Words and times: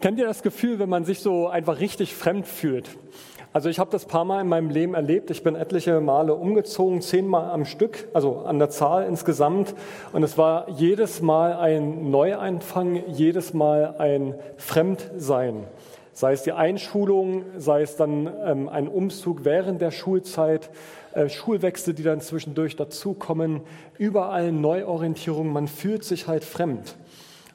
Kennt 0.00 0.20
ihr 0.20 0.26
das 0.26 0.44
Gefühl, 0.44 0.78
wenn 0.78 0.88
man 0.88 1.04
sich 1.04 1.18
so 1.18 1.48
einfach 1.48 1.80
richtig 1.80 2.14
fremd 2.14 2.46
fühlt? 2.46 2.88
Also 3.52 3.68
ich 3.68 3.80
habe 3.80 3.90
das 3.90 4.04
paar 4.04 4.24
Mal 4.24 4.42
in 4.42 4.46
meinem 4.46 4.70
Leben 4.70 4.94
erlebt. 4.94 5.28
Ich 5.32 5.42
bin 5.42 5.56
etliche 5.56 6.00
Male 6.00 6.36
umgezogen, 6.36 7.00
zehnmal 7.00 7.50
am 7.50 7.64
Stück, 7.64 8.06
also 8.12 8.42
an 8.46 8.60
der 8.60 8.70
Zahl 8.70 9.06
insgesamt. 9.08 9.74
Und 10.12 10.22
es 10.22 10.38
war 10.38 10.68
jedes 10.70 11.20
Mal 11.20 11.54
ein 11.54 12.12
Neuanfang, 12.12 13.02
jedes 13.08 13.54
Mal 13.54 13.96
ein 13.98 14.36
Fremdsein. 14.56 15.64
Sei 16.12 16.32
es 16.32 16.44
die 16.44 16.52
Einschulung, 16.52 17.42
sei 17.56 17.82
es 17.82 17.96
dann 17.96 18.30
ähm, 18.44 18.68
ein 18.68 18.86
Umzug 18.86 19.44
während 19.44 19.80
der 19.80 19.90
Schulzeit, 19.90 20.70
äh, 21.14 21.28
Schulwechsel, 21.28 21.94
die 21.94 22.04
dann 22.04 22.20
zwischendurch 22.20 22.76
dazukommen, 22.76 23.62
überall 23.98 24.52
Neuorientierung. 24.52 25.52
Man 25.52 25.66
fühlt 25.66 26.04
sich 26.04 26.28
halt 26.28 26.44
fremd. 26.44 26.94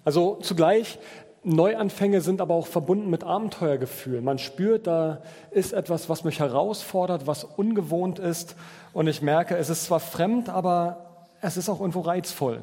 Also 0.06 0.38
zugleich 0.42 1.00
Neuanfänge 1.44 2.22
sind 2.22 2.40
aber 2.40 2.54
auch 2.54 2.68
verbunden 2.68 3.10
mit 3.10 3.24
Abenteuergefühl. 3.24 4.22
Man 4.22 4.40
spürt, 4.40 4.88
da 4.88 5.22
ist 5.52 5.74
etwas, 5.74 6.08
was 6.08 6.24
mich 6.24 6.40
herausfordert, 6.40 7.28
was 7.28 7.44
ungewohnt 7.44 8.20
ist. 8.20 8.56
Und 8.94 9.08
ich 9.08 9.22
merke, 9.22 9.58
es 9.58 9.70
ist 9.70 9.86
zwar 9.86 10.00
fremd, 10.00 10.50
aber 10.50 11.28
es 11.42 11.58
ist 11.58 11.68
auch 11.68 11.82
irgendwo 11.82 12.02
reizvoll. 12.02 12.62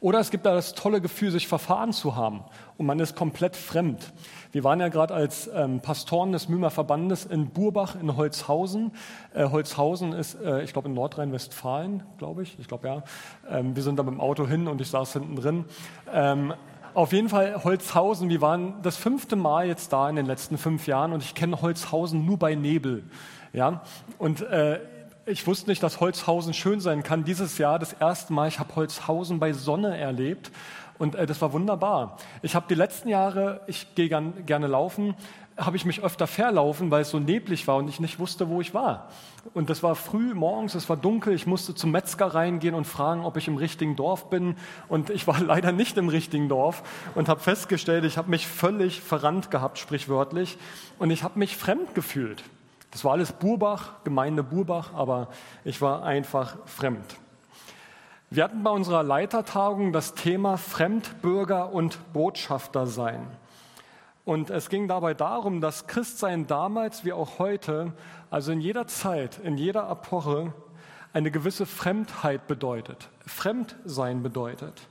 Oder 0.00 0.18
es 0.18 0.30
gibt 0.30 0.46
da 0.46 0.54
das 0.54 0.74
tolle 0.74 1.02
Gefühl, 1.02 1.30
sich 1.30 1.46
verfahren 1.46 1.92
zu 1.92 2.16
haben 2.16 2.42
und 2.78 2.86
man 2.86 2.98
ist 3.00 3.14
komplett 3.14 3.54
fremd. 3.54 4.12
Wir 4.50 4.64
waren 4.64 4.80
ja 4.80 4.88
gerade 4.88 5.12
als 5.12 5.50
ähm, 5.54 5.80
Pastoren 5.80 6.32
des 6.32 6.48
Mümer 6.48 6.70
Verbandes 6.70 7.26
in 7.26 7.50
Burbach 7.50 7.96
in 8.00 8.16
Holzhausen. 8.16 8.92
Äh, 9.34 9.50
Holzhausen 9.50 10.14
ist, 10.14 10.40
äh, 10.40 10.62
ich 10.62 10.72
glaube, 10.72 10.88
in 10.88 10.94
Nordrhein-Westfalen, 10.94 12.02
glaube 12.16 12.42
ich. 12.42 12.58
Ich 12.58 12.66
glaube, 12.66 12.88
ja. 12.88 13.02
Ähm, 13.50 13.76
wir 13.76 13.82
sind 13.82 13.98
da 13.98 14.02
mit 14.02 14.14
dem 14.14 14.20
Auto 14.20 14.46
hin 14.46 14.68
und 14.68 14.80
ich 14.80 14.88
saß 14.88 15.12
hinten 15.12 15.36
drin. 15.36 15.64
Ähm, 16.10 16.54
auf 16.94 17.12
jeden 17.12 17.28
Fall 17.28 17.62
Holzhausen. 17.64 18.28
Wir 18.28 18.40
waren 18.40 18.82
das 18.82 18.96
fünfte 18.96 19.36
Mal 19.36 19.66
jetzt 19.66 19.92
da 19.92 20.08
in 20.08 20.16
den 20.16 20.26
letzten 20.26 20.58
fünf 20.58 20.86
Jahren 20.86 21.12
und 21.12 21.22
ich 21.22 21.34
kenne 21.34 21.60
Holzhausen 21.60 22.24
nur 22.24 22.38
bei 22.38 22.54
Nebel. 22.54 23.04
Ja, 23.52 23.82
und 24.18 24.42
äh, 24.42 24.80
ich 25.26 25.46
wusste 25.46 25.70
nicht, 25.70 25.82
dass 25.82 26.00
Holzhausen 26.00 26.54
schön 26.54 26.80
sein 26.80 27.02
kann. 27.02 27.24
Dieses 27.24 27.58
Jahr 27.58 27.78
das 27.78 27.92
erste 27.92 28.32
Mal, 28.32 28.48
ich 28.48 28.58
habe 28.58 28.74
Holzhausen 28.74 29.38
bei 29.38 29.52
Sonne 29.52 29.96
erlebt 29.96 30.50
und 30.98 31.14
äh, 31.14 31.26
das 31.26 31.40
war 31.40 31.52
wunderbar. 31.52 32.16
Ich 32.42 32.54
habe 32.54 32.66
die 32.68 32.74
letzten 32.74 33.08
Jahre, 33.08 33.60
ich 33.66 33.94
gehe 33.94 34.08
gern, 34.08 34.46
gerne 34.46 34.66
laufen, 34.66 35.14
habe 35.60 35.76
ich 35.76 35.84
mich 35.84 36.02
öfter 36.02 36.26
verlaufen, 36.26 36.90
weil 36.90 37.02
es 37.02 37.10
so 37.10 37.18
neblig 37.18 37.68
war 37.68 37.76
und 37.76 37.88
ich 37.88 38.00
nicht 38.00 38.18
wusste, 38.18 38.48
wo 38.48 38.60
ich 38.60 38.74
war. 38.74 39.08
Und 39.54 39.70
das 39.70 39.82
war 39.82 39.94
früh 39.94 40.34
morgens, 40.34 40.74
es 40.74 40.88
war 40.88 40.96
dunkel, 40.96 41.34
ich 41.34 41.46
musste 41.46 41.74
zum 41.74 41.90
Metzger 41.90 42.26
reingehen 42.26 42.74
und 42.74 42.86
fragen, 42.86 43.24
ob 43.24 43.36
ich 43.36 43.48
im 43.48 43.56
richtigen 43.56 43.96
Dorf 43.96 44.30
bin. 44.30 44.56
Und 44.88 45.10
ich 45.10 45.26
war 45.26 45.40
leider 45.44 45.72
nicht 45.72 45.96
im 45.96 46.08
richtigen 46.08 46.48
Dorf 46.48 46.82
und 47.14 47.28
habe 47.28 47.40
festgestellt, 47.40 48.04
ich 48.04 48.18
habe 48.18 48.30
mich 48.30 48.46
völlig 48.46 49.00
verrannt 49.00 49.50
gehabt, 49.50 49.78
sprichwörtlich. 49.78 50.58
Und 50.98 51.10
ich 51.10 51.22
habe 51.22 51.38
mich 51.38 51.56
fremd 51.56 51.94
gefühlt. 51.94 52.42
Das 52.90 53.04
war 53.04 53.12
alles 53.12 53.32
Burbach, 53.32 54.02
Gemeinde 54.04 54.42
Burbach, 54.42 54.92
aber 54.94 55.28
ich 55.64 55.80
war 55.80 56.02
einfach 56.02 56.56
fremd. 56.66 57.16
Wir 58.30 58.44
hatten 58.44 58.62
bei 58.62 58.70
unserer 58.70 59.02
Leitertagung 59.02 59.92
das 59.92 60.14
Thema 60.14 60.56
Fremdbürger 60.56 61.72
und 61.72 62.12
Botschafter 62.12 62.86
sein. 62.86 63.26
Und 64.30 64.48
es 64.48 64.68
ging 64.68 64.86
dabei 64.86 65.12
darum, 65.12 65.60
dass 65.60 65.88
Christsein 65.88 66.46
damals 66.46 67.04
wie 67.04 67.12
auch 67.12 67.40
heute, 67.40 67.94
also 68.30 68.52
in 68.52 68.60
jeder 68.60 68.86
Zeit, 68.86 69.40
in 69.42 69.58
jeder 69.58 69.90
Epoche, 69.90 70.54
eine 71.12 71.32
gewisse 71.32 71.66
Fremdheit 71.66 72.46
bedeutet, 72.46 73.08
Fremdsein 73.26 74.22
bedeutet. 74.22 74.82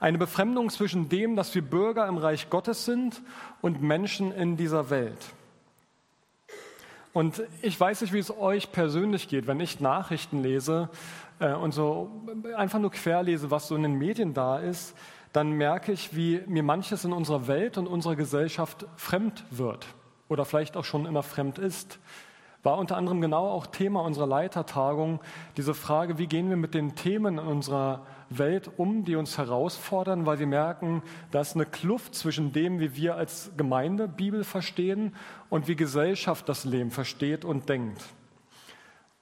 Eine 0.00 0.18
Befremdung 0.18 0.68
zwischen 0.68 1.08
dem, 1.08 1.34
dass 1.34 1.54
wir 1.54 1.62
Bürger 1.62 2.06
im 2.08 2.18
Reich 2.18 2.50
Gottes 2.50 2.84
sind 2.84 3.22
und 3.62 3.80
Menschen 3.80 4.32
in 4.32 4.58
dieser 4.58 4.90
Welt. 4.90 5.24
Und 7.14 7.42
ich 7.62 7.80
weiß 7.80 8.02
nicht, 8.02 8.12
wie 8.12 8.18
es 8.18 8.30
euch 8.30 8.70
persönlich 8.70 9.28
geht, 9.28 9.46
wenn 9.46 9.60
ich 9.60 9.80
Nachrichten 9.80 10.42
lese 10.42 10.90
äh, 11.38 11.54
und 11.54 11.72
so 11.72 12.10
einfach 12.54 12.80
nur 12.80 12.90
querlese, 12.90 13.50
was 13.50 13.68
so 13.68 13.76
in 13.76 13.82
den 13.82 13.94
Medien 13.94 14.34
da 14.34 14.58
ist, 14.58 14.94
dann 15.38 15.52
merke 15.52 15.92
ich, 15.92 16.16
wie 16.16 16.42
mir 16.48 16.64
manches 16.64 17.04
in 17.04 17.12
unserer 17.12 17.46
Welt 17.46 17.78
und 17.78 17.86
unserer 17.86 18.16
Gesellschaft 18.16 18.86
fremd 18.96 19.44
wird 19.52 19.86
oder 20.28 20.44
vielleicht 20.44 20.76
auch 20.76 20.84
schon 20.84 21.06
immer 21.06 21.22
fremd 21.22 21.60
ist. 21.60 22.00
War 22.64 22.76
unter 22.76 22.96
anderem 22.96 23.20
genau 23.20 23.48
auch 23.48 23.68
Thema 23.68 24.00
unserer 24.00 24.26
Leitertagung 24.26 25.20
diese 25.56 25.74
Frage, 25.74 26.18
wie 26.18 26.26
gehen 26.26 26.50
wir 26.50 26.56
mit 26.56 26.74
den 26.74 26.96
Themen 26.96 27.38
in 27.38 27.46
unserer 27.46 28.04
Welt 28.30 28.68
um, 28.78 29.04
die 29.04 29.14
uns 29.14 29.38
herausfordern, 29.38 30.26
weil 30.26 30.40
wir 30.40 30.48
merken, 30.48 31.02
da 31.30 31.40
ist 31.40 31.54
eine 31.54 31.66
Kluft 31.66 32.16
zwischen 32.16 32.52
dem, 32.52 32.80
wie 32.80 32.96
wir 32.96 33.14
als 33.14 33.52
Gemeinde 33.56 34.08
Bibel 34.08 34.42
verstehen 34.42 35.14
und 35.50 35.68
wie 35.68 35.76
Gesellschaft 35.76 36.48
das 36.48 36.64
Leben 36.64 36.90
versteht 36.90 37.44
und 37.44 37.68
denkt. 37.68 38.02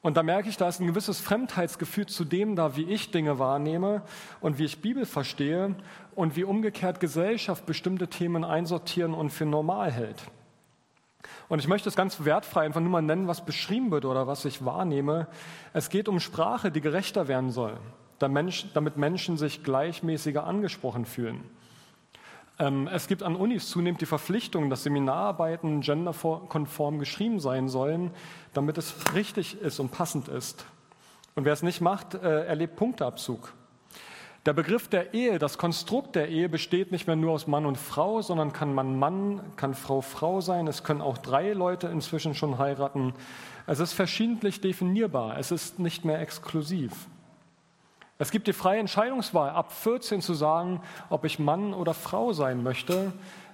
Und 0.07 0.17
da 0.17 0.23
merke 0.23 0.49
ich, 0.49 0.57
da 0.57 0.69
ist 0.69 0.81
ein 0.81 0.87
gewisses 0.87 1.19
Fremdheitsgefühl 1.19 2.07
zu 2.07 2.25
dem 2.25 2.55
da, 2.55 2.77
wie 2.77 2.85
ich 2.85 3.11
Dinge 3.11 3.41
wahrnehme 3.41 4.03
und 4.41 4.57
wie 4.57 4.65
ich 4.65 4.81
Bibel 4.81 5.05
verstehe 5.05 5.75
und 6.15 6.37
wie 6.37 6.45
umgekehrt 6.45 7.01
Gesellschaft 7.01 7.67
bestimmte 7.67 8.07
Themen 8.07 8.45
einsortieren 8.45 9.15
und 9.15 9.31
für 9.31 9.47
normal 9.47 9.91
hält. 9.91 10.23
Und 11.49 11.59
ich 11.59 11.67
möchte 11.67 11.89
es 11.89 11.97
ganz 11.97 12.25
wertfrei 12.25 12.67
einfach 12.67 12.81
nur 12.81 12.91
mal 12.91 13.03
nennen, 13.03 13.27
was 13.27 13.45
beschrieben 13.45 13.91
wird 13.91 14.05
oder 14.05 14.29
was 14.29 14.45
ich 14.45 14.65
wahrnehme. 14.65 15.27
Es 15.73 15.91
geht 15.91 16.09
um 16.09 16.21
Sprache, 16.21 16.71
die 16.71 16.81
gerechter 16.81 17.27
werden 17.27 17.51
soll, 17.51 17.77
damit 18.21 18.97
Menschen 18.97 19.37
sich 19.37 19.65
gleichmäßiger 19.65 20.45
angesprochen 20.45 21.05
fühlen. 21.05 21.43
Ähm, 22.59 22.89
es 22.89 23.07
gibt 23.07 23.23
an 23.23 23.37
Unis 23.37 23.69
zunehmend 23.69 24.01
die 24.01 24.07
Verpflichtung, 24.07 24.71
dass 24.71 24.83
Seminararbeiten 24.83 25.81
genderkonform 25.83 26.99
geschrieben 26.99 27.41
sein 27.41 27.69
sollen, 27.69 28.11
damit 28.55 28.79
es 28.79 29.15
richtig 29.15 29.61
ist 29.61 29.79
und 29.79 29.91
passend 29.93 30.29
ist. 30.29 30.65
Und 31.35 31.45
wer 31.45 31.53
es 31.53 31.63
nicht 31.63 31.81
macht, 31.81 32.15
äh, 32.15 32.47
erlebt 32.47 32.77
Punkteabzug. 32.77 33.53
Der 34.47 34.53
Begriff 34.53 34.87
der 34.87 35.13
Ehe, 35.13 35.41
das 35.41 35.59
Konstrukt 35.59 36.15
der 36.15 36.29
Ehe 36.29 36.49
besteht 36.49 36.93
nicht 36.93 37.09
mehr 37.09 37.17
nur 37.17 37.33
aus 37.33 37.49
Mann 37.49 37.67
und 37.67 37.77
Frau, 37.77 38.23
sondern 38.23 38.53
kann 38.53 38.73
Mann 38.73 38.97
Mann, 38.97 39.41
kann 39.57 39.75
Frau 39.75 40.01
Frau 40.01 40.41
sein. 40.41 40.69
Es 40.69 40.85
können 40.85 41.01
auch 41.01 41.19
drei 41.19 41.53
Leute 41.53 41.89
inzwischen 41.89 42.35
schon 42.35 42.57
heiraten. 42.57 43.13
Es 43.67 43.81
ist 43.81 43.93
verschiedentlich 43.93 44.61
definierbar. 44.61 45.37
Es 45.37 45.51
ist 45.51 45.81
nicht 45.81 46.05
mehr 46.05 46.21
exklusiv. 46.21 46.93
Es 48.19 48.31
gibt 48.31 48.47
die 48.47 48.55
freie 48.55 48.81
Entscheidungswahl, 48.81 49.51
ab 49.51 49.73
14 49.73 50.23
zu 50.23 50.33
sagen, 50.33 50.81
ob 51.11 51.25
ich 51.25 51.39
Mann 51.39 51.75
oder 51.75 51.93
Frau 51.93 52.33
sein 52.33 52.63
möchte, 52.63 53.13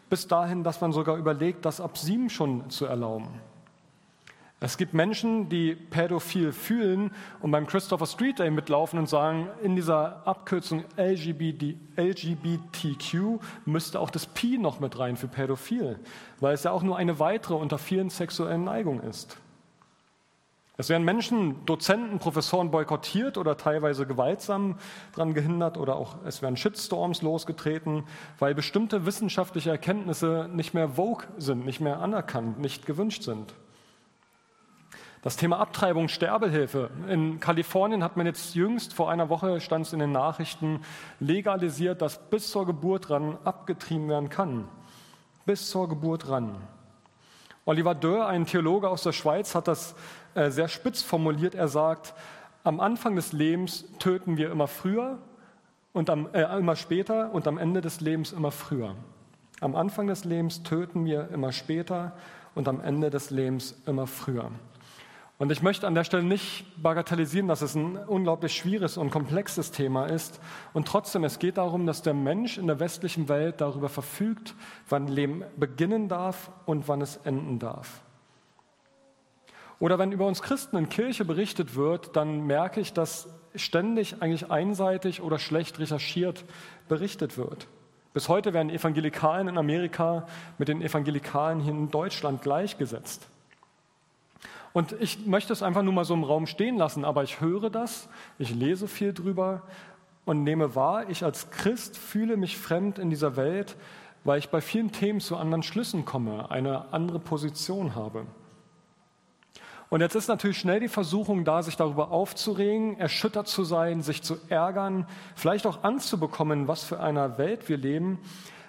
bis 0.09 0.29
dahin, 0.29 0.63
dass 0.63 0.81
man 0.81 0.93
sogar 0.93 1.17
überlegt, 1.17 1.65
das 1.65 1.81
ab 1.81 1.99
sieben 1.99 2.31
schon 2.31 2.71
zu 2.71 2.87
erlauben. 2.87 3.29
Es 4.65 4.77
gibt 4.77 4.95
Menschen, 4.95 5.49
die 5.49 5.75
pädophil 5.75 6.53
fühlen 6.53 7.11
und 7.41 7.51
beim 7.51 7.67
Christopher 7.67 8.07
Street 8.07 8.39
Day 8.39 8.49
mitlaufen 8.53 9.01
und 9.01 9.09
sagen, 9.09 9.49
in 9.61 9.75
dieser 9.75 10.25
Abkürzung 10.25 10.85
LGBT, 10.97 11.75
LGBTQ 11.97 13.41
müsste 13.65 13.99
auch 13.99 14.11
das 14.11 14.27
Pi 14.27 14.59
noch 14.59 14.79
mit 14.79 14.97
rein 15.01 15.17
für 15.17 15.27
pädophil, 15.27 15.99
weil 16.39 16.55
es 16.55 16.63
ja 16.63 16.71
auch 16.71 16.85
nur 16.85 16.97
eine 16.97 17.19
weitere 17.19 17.55
unter 17.55 17.77
vielen 17.77 18.09
sexuellen 18.09 18.63
Neigungen 18.63 19.03
ist. 19.03 19.37
Es 20.83 20.89
werden 20.89 21.05
Menschen, 21.05 21.65
Dozenten, 21.65 22.19
Professoren 22.19 22.73
boykottiert 22.73 23.39
oder 23.39 23.57
teilweise 23.57 24.05
gewaltsam 24.05 24.79
daran 25.15 25.33
gehindert 25.33 25.79
oder 25.79 25.95
auch 25.95 26.17
es 26.25 26.43
werden 26.43 26.57
Shitstorms 26.57 27.23
losgetreten, 27.23 28.03
weil 28.41 28.53
bestimmte 28.53 29.07
wissenschaftliche 29.07 29.71
Erkenntnisse 29.71 30.51
nicht 30.53 30.75
mehr 30.75 30.89
vogue 30.89 31.25
sind, 31.39 31.65
nicht 31.67 31.81
mehr 31.81 32.01
anerkannt, 32.01 32.59
nicht 32.59 32.85
gewünscht 32.85 33.23
sind. 33.23 33.55
Das 35.23 35.37
Thema 35.37 35.61
Abtreibung, 35.61 36.09
Sterbehilfe. 36.09 36.91
In 37.07 37.39
Kalifornien 37.39 38.03
hat 38.03 38.17
man 38.17 38.27
jetzt 38.27 38.57
jüngst, 38.57 38.93
vor 38.93 39.09
einer 39.09 39.29
Woche 39.29 39.61
stand 39.61 39.87
es 39.87 39.93
in 39.93 40.01
den 40.01 40.11
Nachrichten, 40.11 40.81
legalisiert, 41.21 42.03
dass 42.03 42.19
bis 42.29 42.51
zur 42.51 42.67
Geburt 42.67 43.09
ran 43.09 43.39
abgetrieben 43.45 44.09
werden 44.09 44.31
kann. 44.31 44.67
Bis 45.47 45.71
zur 45.71 45.89
Geburt 45.89 46.29
ran. 46.29 46.57
Oliver 47.65 47.95
Dörr, 47.95 48.27
ein 48.27 48.45
Theologe 48.45 48.89
aus 48.89 49.05
der 49.05 49.13
Schweiz, 49.13 49.55
hat 49.55 49.69
das 49.69 49.95
äh, 50.35 50.51
sehr 50.51 50.69
spitz 50.69 51.03
formuliert. 51.03 51.55
Er 51.55 51.69
sagt, 51.69 52.15
am 52.65 52.81
Anfang 52.81 53.17
des 53.17 53.33
Lebens 53.33 53.85
töten 53.99 54.37
wir 54.37 54.51
immer 54.51 54.69
früher 54.69 55.19
und 55.93 56.11
am, 56.11 56.29
äh, 56.33 56.43
immer 56.59 56.77
später 56.77 57.33
und 57.33 57.47
am 57.49 57.59
Ende 57.59 57.81
des 57.81 58.01
Lebens 58.01 58.33
immer 58.33 58.51
früher. 58.51 58.95
Am 59.61 59.77
Anfang 59.77 60.07
des 60.07 60.25
Lebens 60.25 60.63
töten 60.63 61.05
wir 61.05 61.29
immer 61.31 61.53
später 61.53 62.13
und 62.55 62.69
am 62.69 62.81
Ende 62.81 63.11
des 63.11 63.31
Lebens 63.31 63.77
immer 63.87 64.07
früher. 64.07 64.51
Und 65.39 65.51
ich 65.51 65.61
möchte 65.61 65.89
an 65.89 65.97
der 65.97 66.05
Stelle 66.05 66.23
nicht 66.23 66.67
bagatellisieren, 66.81 67.49
dass 67.49 67.63
es 67.63 67.75
ein 67.75 67.97
unglaublich 67.97 68.55
schwieriges 68.55 68.97
und 68.97 69.11
komplexes 69.11 69.73
Thema 69.73 70.07
ist. 70.07 70.41
Und 70.73 70.87
trotzdem, 70.87 71.25
es 71.25 71.41
geht 71.41 71.59
darum, 71.59 71.85
dass 71.85 72.03
der 72.03 72.15
Mensch 72.15 72.59
in 72.59 72.69
der 72.69 72.79
westlichen 72.79 73.29
Welt 73.29 73.61
darüber 73.61 73.89
verfügt, 73.89 74.55
wann 74.89 75.09
Leben 75.09 75.43
beginnen 75.57 76.09
darf 76.09 76.53
und 76.65 76.87
wann 76.87 77.01
es 77.01 77.17
enden 77.17 77.59
darf. 77.59 78.03
Oder 79.83 79.99
wenn 79.99 80.13
über 80.13 80.29
uns 80.29 80.43
Christen 80.43 80.77
in 80.77 80.89
Kirche 80.89 81.25
berichtet 81.25 81.75
wird, 81.75 82.15
dann 82.15 82.47
merke 82.47 82.81
ich, 82.81 82.93
dass 82.93 83.29
ständig 83.57 84.23
eigentlich 84.23 84.49
einseitig 84.49 85.21
oder 85.21 85.41
schlecht 85.41 85.81
recherchiert 85.81 86.45
berichtet 86.89 87.37
wird. 87.37 87.67
Bis 88.15 88.29
heute 88.29 88.55
werden 88.55 88.71
Evangelikalen 88.71 89.49
in 89.49 89.59
Amerika 89.59 90.29
mit 90.57 90.69
den 90.69 90.83
Evangelikalen 90.83 91.59
hier 91.59 91.73
in 91.73 91.91
Deutschland 91.91 92.43
gleichgesetzt. 92.43 93.27
Und 94.73 94.95
ich 95.01 95.27
möchte 95.27 95.53
es 95.53 95.65
einfach 95.65 95.83
nur 95.83 95.95
mal 95.95 96.05
so 96.05 96.15
im 96.15 96.23
Raum 96.23 96.47
stehen 96.47 96.77
lassen, 96.77 97.05
aber 97.05 97.25
ich 97.25 97.41
höre 97.41 97.69
das, 97.69 98.09
ich 98.39 98.55
lese 98.55 98.87
viel 98.87 99.13
drüber 99.13 99.65
und 100.25 100.45
nehme 100.45 100.77
wahr, 100.77 101.11
ich 101.11 101.25
als 101.25 101.51
Christ 101.51 101.99
fühle 101.99 102.37
mich 102.37 102.57
fremd 102.57 103.01
in 103.01 103.11
dieser 103.11 103.35
Welt, 103.35 103.77
weil 104.23 104.39
ich 104.39 104.49
bei 104.49 104.61
vielen 104.61 104.93
Themen 104.93 105.19
zu 105.19 105.37
anderen 105.37 105.65
Schlüssen 105.65 106.05
komme, 106.05 106.53
eine 106.53 106.93
andere 106.93 107.19
Position 107.19 107.97
habe. 107.97 108.27
Und 109.93 110.01
jetzt 110.01 110.15
ist 110.15 110.29
natürlich 110.29 110.57
schnell 110.57 110.81
die 110.81 110.89
Versuchung 110.89 111.45
da, 111.45 111.63
sich 111.63 111.77
darüber 111.77 112.13
aufzuregen, 112.13 112.99
erschüttert 112.99 113.47
zu 113.47 113.63
sein, 113.63 114.01
sich 114.01 114.23
zu 114.23 114.39
ärgern, 114.49 115.07
vielleicht 115.35 115.67
auch 115.67 115.85
Angst 115.85 116.09
zu 116.09 116.19
bekommen, 116.19 116.67
was 116.67 116.83
für 116.83 116.99
einer 116.99 117.37
Welt 117.37 117.69
wir 117.69 117.77
leben. 117.77 118.19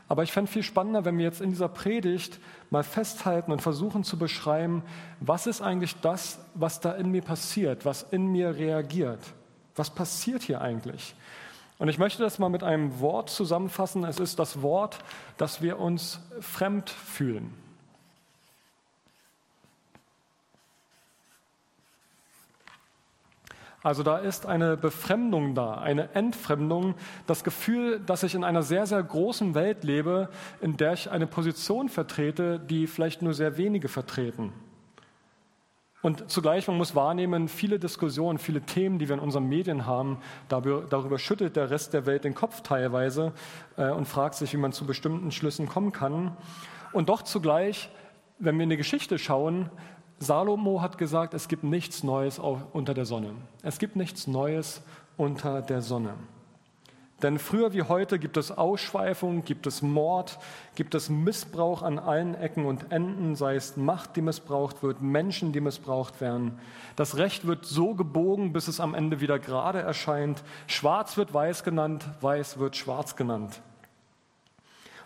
Aber 0.10 0.24
ich 0.24 0.34
fände 0.34 0.52
viel 0.52 0.64
spannender, 0.64 1.06
wenn 1.06 1.18
wir 1.18 1.24
jetzt 1.24 1.40
in 1.40 1.52
dieser 1.52 1.70
Predigt 1.70 2.42
mal 2.72 2.84
festhalten 2.84 3.54
und 3.54 3.62
versuchen 3.62 4.04
zu 4.04 4.18
beschreiben, 4.18 4.84
was 5.22 5.48
ist 5.48 5.62
eigentlich 5.62 5.96
das, 6.02 6.40
was 6.56 6.82
da 6.82 6.92
in 6.92 7.10
mir 7.10 7.22
passiert, 7.22 7.86
was 7.86 8.04
in 8.04 8.28
mir 8.28 8.58
reagiert. 8.58 9.22
Was 9.78 9.92
passiert 9.92 10.42
hier 10.42 10.60
eigentlich? 10.60 11.16
Und 11.78 11.88
ich 11.88 12.00
möchte 12.00 12.22
das 12.22 12.38
mal 12.38 12.50
mit 12.50 12.64
einem 12.64 13.00
Wort 13.00 13.30
zusammenfassen. 13.30 14.04
Es 14.04 14.20
ist 14.20 14.40
das 14.40 14.62
Wort, 14.62 15.00
dass 15.38 15.62
wir 15.62 15.80
uns 15.80 16.20
fremd 16.42 16.90
fühlen. 16.90 17.63
Also 23.84 24.02
da 24.02 24.18
ist 24.18 24.46
eine 24.46 24.78
Befremdung 24.78 25.56
da, 25.56 25.74
eine 25.74 26.16
Entfremdung, 26.16 26.96
das 27.28 27.44
Gefühl, 27.44 28.00
dass 28.00 28.24
ich 28.24 28.34
in 28.34 28.46
einer 28.46 28.64
sehr, 28.64 28.86
sehr 28.86 29.04
großen 29.04 29.56
Welt 29.56 29.84
lebe, 29.84 30.30
in 30.62 30.78
der 30.78 30.94
ich 30.94 31.12
eine 31.12 31.28
Position 31.28 31.90
vertrete, 31.90 32.60
die 32.60 32.88
vielleicht 32.88 33.22
nur 33.22 33.34
sehr 33.34 33.58
wenige 33.58 33.90
vertreten. 33.90 34.54
Und 36.02 36.30
zugleich, 36.30 36.68
man 36.68 36.78
muss 36.78 36.96
wahrnehmen, 36.96 37.50
viele 37.50 37.78
Diskussionen, 37.78 38.38
viele 38.38 38.62
Themen, 38.62 39.00
die 39.00 39.08
wir 39.08 39.16
in 39.16 39.22
unseren 39.22 39.48
Medien 39.48 39.86
haben, 39.86 40.18
darüber, 40.48 41.20
schüttelt 41.20 41.56
der 41.56 41.70
Rest 41.70 41.94
der 41.94 42.06
Welt 42.06 42.24
den 42.24 42.36
Kopf 42.36 42.62
teilweise 42.62 43.34
äh, 43.78 43.90
und 43.90 44.06
fragt 44.06 44.36
sich, 44.36 44.54
wie 44.54 44.58
man 44.58 44.74
zu 44.74 44.86
bestimmten 44.86 45.32
Schlüssen 45.32 45.68
kommen 45.68 45.92
kann. 45.92 46.36
Und 46.92 47.08
doch 47.08 47.22
zugleich, 47.22 47.90
wenn 48.38 48.58
wir 48.58 48.64
in 48.64 48.70
die 48.70 48.78
Geschichte 48.78 49.18
schauen, 49.18 49.70
Salomo 50.24 50.82
hat 50.82 50.98
gesagt, 50.98 51.34
es 51.34 51.48
gibt 51.48 51.64
nichts 51.64 52.04
Neues 52.04 52.40
unter 52.40 52.94
der 52.94 53.06
Sonne. 53.06 53.32
Es 53.62 53.78
gibt 53.78 53.96
nichts 53.96 54.28
Neues 54.28 54.82
unter 55.18 55.62
der 55.62 55.82
Sonne. 55.82 56.16
Denn 57.22 57.40
früher 57.40 57.72
wie 57.72 57.84
heute 57.84 58.20
gibt 58.20 58.36
es 58.36 58.52
Ausschweifung, 58.52 59.46
gibt 59.46 59.66
es 59.66 59.82
Mord, 59.82 60.40
gibt 60.76 60.94
es 60.94 61.10
Missbrauch 61.10 61.82
an 61.82 61.98
allen 61.98 62.36
Ecken 62.36 62.66
und 62.66 62.92
Enden, 62.92 63.36
sei 63.36 63.56
es 63.56 63.78
Macht, 63.78 64.18
die 64.18 64.22
missbraucht 64.22 64.84
wird, 64.84 65.02
Menschen, 65.02 65.54
die 65.54 65.62
missbraucht 65.62 66.20
werden. 66.20 66.60
Das 66.98 67.16
Recht 67.16 67.48
wird 67.48 67.66
so 67.66 67.96
gebogen, 67.96 68.52
bis 68.52 68.68
es 68.68 68.82
am 68.82 68.94
Ende 68.94 69.22
wieder 69.22 69.40
gerade 69.40 69.80
erscheint. 69.80 70.44
Schwarz 70.68 71.16
wird 71.16 71.34
weiß 71.34 71.64
genannt, 71.64 72.06
weiß 72.20 72.58
wird 72.58 72.76
schwarz 72.76 73.16
genannt. 73.16 73.62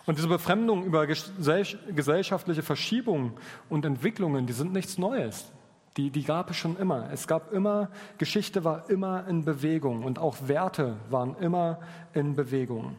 Und 0.08 0.18
diese 0.18 0.30
Befremdung 0.30 0.86
über 0.86 1.06
gesellschaftliche 1.06 2.64
Verschiebungen 2.64 3.34
und 3.70 3.84
Entwicklungen, 3.84 4.48
die 4.48 4.54
sind 4.54 4.72
nichts 4.72 4.98
Neues. 4.98 5.52
Die, 5.98 6.12
die 6.12 6.24
gab 6.24 6.50
es 6.50 6.56
schon 6.56 6.78
immer. 6.78 7.10
Es 7.12 7.28
gab 7.28 7.52
immer, 7.52 7.90
Geschichte 8.18 8.64
war 8.64 8.90
immer 8.90 9.28
in 9.28 9.44
Bewegung 9.44 10.04
und 10.04 10.18
auch 10.18 10.38
Werte 10.48 10.96
waren 11.10 11.36
immer 11.42 11.80
in 12.14 12.36
Bewegung. 12.36 12.96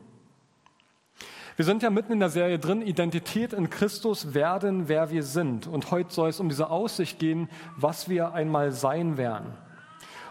Wir 1.56 1.64
sind 1.64 1.82
ja 1.82 1.88
mitten 1.88 2.12
in 2.12 2.20
der 2.20 2.28
Serie 2.28 2.58
drin, 2.58 2.82
Identität 2.82 3.54
in 3.54 3.70
Christus 3.70 4.34
werden, 4.34 4.88
wer 4.88 5.10
wir 5.10 5.22
sind. 5.22 5.66
Und 5.66 5.90
heute 5.90 6.12
soll 6.12 6.28
es 6.28 6.40
um 6.40 6.50
diese 6.50 6.68
Aussicht 6.68 7.18
gehen, 7.18 7.48
was 7.74 8.10
wir 8.10 8.34
einmal 8.34 8.70
sein 8.70 9.16
werden. 9.16 9.54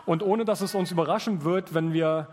Und 0.06 0.22
ohne 0.22 0.46
dass 0.46 0.62
es 0.62 0.76
uns 0.76 0.92
überraschen 0.92 1.44
wird, 1.44 1.74
wenn 1.74 1.92
wir 1.92 2.28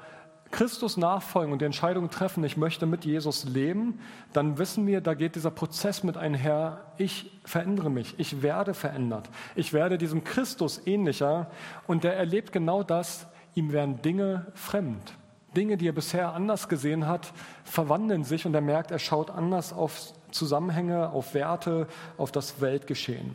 Christus 0.55 0.97
nachfolgen 0.97 1.53
und 1.53 1.61
die 1.63 1.65
Entscheidung 1.65 2.11
treffen, 2.11 2.45
ich 2.45 2.57
möchte 2.57 2.87
mit 2.87 3.05
Jesus 3.05 3.45
leben, 3.45 3.99
dann 4.33 4.57
wissen 4.57 4.87
wir, 4.87 5.01
da 5.01 5.15
geht 5.15 5.35
dieser 5.35 5.51
Prozess 5.51 6.05
mit 6.05 6.17
einher, 6.17 6.81
ich 6.97 7.33
verändere 7.45 7.91
mich, 7.91 8.15
ich 8.19 8.41
werde 8.41 8.73
verändert, 8.73 9.29
ich 9.57 9.73
werde 9.73 9.99
diesem 9.99 10.23
Christus 10.23 10.87
ähnlicher 10.87 11.51
und 11.89 12.05
der 12.05 12.17
erlebt 12.17 12.53
genau 12.53 12.85
das, 12.85 13.27
ihm 13.57 13.73
werden 13.73 14.01
Dinge 14.03 14.47
fremd. 14.55 15.15
Dinge, 15.57 15.77
die 15.77 15.89
er 15.89 15.93
bisher 15.93 16.35
anders 16.35 16.69
gesehen 16.69 17.09
hat, 17.09 17.33
verwandeln 17.65 18.23
sich 18.23 18.47
und 18.47 18.55
er 18.55 18.61
merkt, 18.61 18.93
er 18.93 19.01
schaut 19.01 19.33
anders 19.33 19.73
auf 19.73 20.13
Zusammenhänge, 20.31 21.11
auf 21.11 21.35
Werte, 21.35 21.89
auf 22.17 22.31
das 22.31 22.61
Weltgeschehen. 22.61 23.35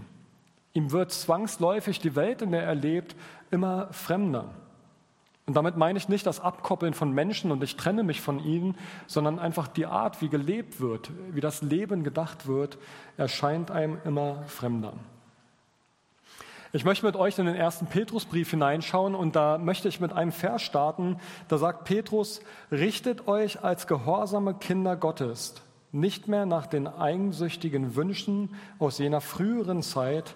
Ihm 0.71 0.94
wird 0.94 1.12
zwangsläufig 1.12 2.00
die 2.00 2.16
Welt, 2.16 2.42
in 2.42 2.51
der 2.51 2.63
er 2.63 2.75
lebt, 2.75 3.18
immer 3.51 3.92
fremder. 3.92 4.45
Und 5.50 5.56
damit 5.56 5.78
meine 5.78 5.98
ich 5.98 6.10
nicht 6.10 6.28
das 6.28 6.40
Abkoppeln 6.40 6.94
von 6.94 7.12
Menschen 7.12 7.51
und 7.51 7.63
ich 7.63 7.75
trenne 7.75 8.04
mich 8.04 8.22
von 8.22 8.38
ihnen, 8.38 8.78
sondern 9.07 9.40
einfach 9.40 9.68
die 9.68 9.88
Art, 9.88 10.22
wie 10.22 10.30
gelebt 10.30 10.80
wird, 10.80 11.10
wie 11.31 11.42
das 11.42 11.63
Leben 11.63 12.04
gedacht 12.04 12.46
wird, 12.46 12.78
erscheint 13.18 13.72
einem 13.72 13.98
immer 14.06 14.44
fremder. 14.44 14.94
Ich 16.72 16.86
möchte 16.86 17.04
mit 17.07 17.16
euch 17.16 17.40
in 17.40 17.48
den 17.48 17.56
ersten 17.56 17.88
Petrusbrief 17.88 18.51
hineinschauen 18.51 19.16
und 19.16 19.36
da 19.36 19.57
möchte 19.57 19.88
ich 19.88 20.00
mit 20.00 20.13
einem 20.13 20.31
Vers 20.31 20.62
starten. 20.62 21.18
Da 21.48 21.57
sagt 21.57 21.84
Petrus, 21.86 22.42
richtet 22.72 23.28
euch 23.28 23.63
als 23.63 23.88
gehorsame 23.88 24.54
Kinder 24.54 24.95
Gottes 24.95 25.56
nicht 25.92 26.28
mehr 26.28 26.45
nach 26.45 26.68
den 26.68 26.88
eigensüchtigen 26.88 27.95
Wünschen 27.95 28.54
aus 28.78 29.00
jener 29.00 29.19
früheren 29.19 29.81
Zeit, 29.81 30.36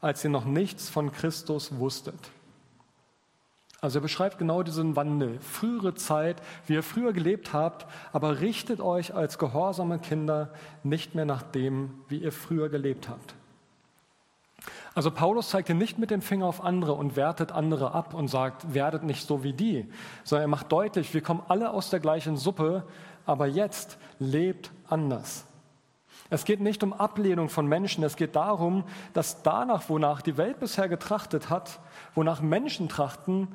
als 0.00 0.24
ihr 0.24 0.30
noch 0.30 0.46
nichts 0.46 0.88
von 0.88 1.12
Christus 1.12 1.78
wusstet. 1.78 2.30
Also 3.80 3.98
er 3.98 4.02
beschreibt 4.02 4.38
genau 4.38 4.62
diesen 4.62 4.96
Wandel, 4.96 5.38
frühere 5.40 5.94
Zeit, 5.94 6.40
wie 6.66 6.74
ihr 6.74 6.82
früher 6.82 7.12
gelebt 7.12 7.52
habt, 7.52 7.86
aber 8.12 8.40
richtet 8.40 8.80
euch 8.80 9.14
als 9.14 9.38
gehorsame 9.38 9.98
Kinder 9.98 10.50
nicht 10.82 11.14
mehr 11.14 11.26
nach 11.26 11.42
dem, 11.42 11.90
wie 12.08 12.18
ihr 12.18 12.32
früher 12.32 12.68
gelebt 12.68 13.08
habt. 13.08 13.34
Also 14.94 15.10
Paulus 15.10 15.50
zeigt 15.50 15.68
hier 15.68 15.76
nicht 15.76 15.98
mit 15.98 16.10
dem 16.10 16.22
Finger 16.22 16.46
auf 16.46 16.64
andere 16.64 16.94
und 16.94 17.16
wertet 17.16 17.52
andere 17.52 17.92
ab 17.92 18.14
und 18.14 18.28
sagt, 18.28 18.72
werdet 18.72 19.02
nicht 19.02 19.26
so 19.26 19.42
wie 19.44 19.52
die, 19.52 19.86
sondern 20.24 20.44
er 20.44 20.48
macht 20.48 20.72
deutlich, 20.72 21.12
wir 21.12 21.20
kommen 21.20 21.42
alle 21.48 21.70
aus 21.70 21.90
der 21.90 22.00
gleichen 22.00 22.38
Suppe, 22.38 22.82
aber 23.26 23.46
jetzt 23.46 23.98
lebt 24.18 24.70
anders. 24.88 25.44
Es 26.30 26.44
geht 26.44 26.60
nicht 26.60 26.82
um 26.82 26.92
Ablehnung 26.92 27.48
von 27.48 27.66
Menschen, 27.66 28.02
es 28.04 28.16
geht 28.16 28.36
darum, 28.36 28.84
dass 29.12 29.42
danach, 29.42 29.88
wonach 29.88 30.22
die 30.22 30.36
Welt 30.36 30.58
bisher 30.58 30.88
getrachtet 30.88 31.50
hat, 31.50 31.80
wonach 32.14 32.40
Menschen 32.40 32.88
trachten, 32.88 33.48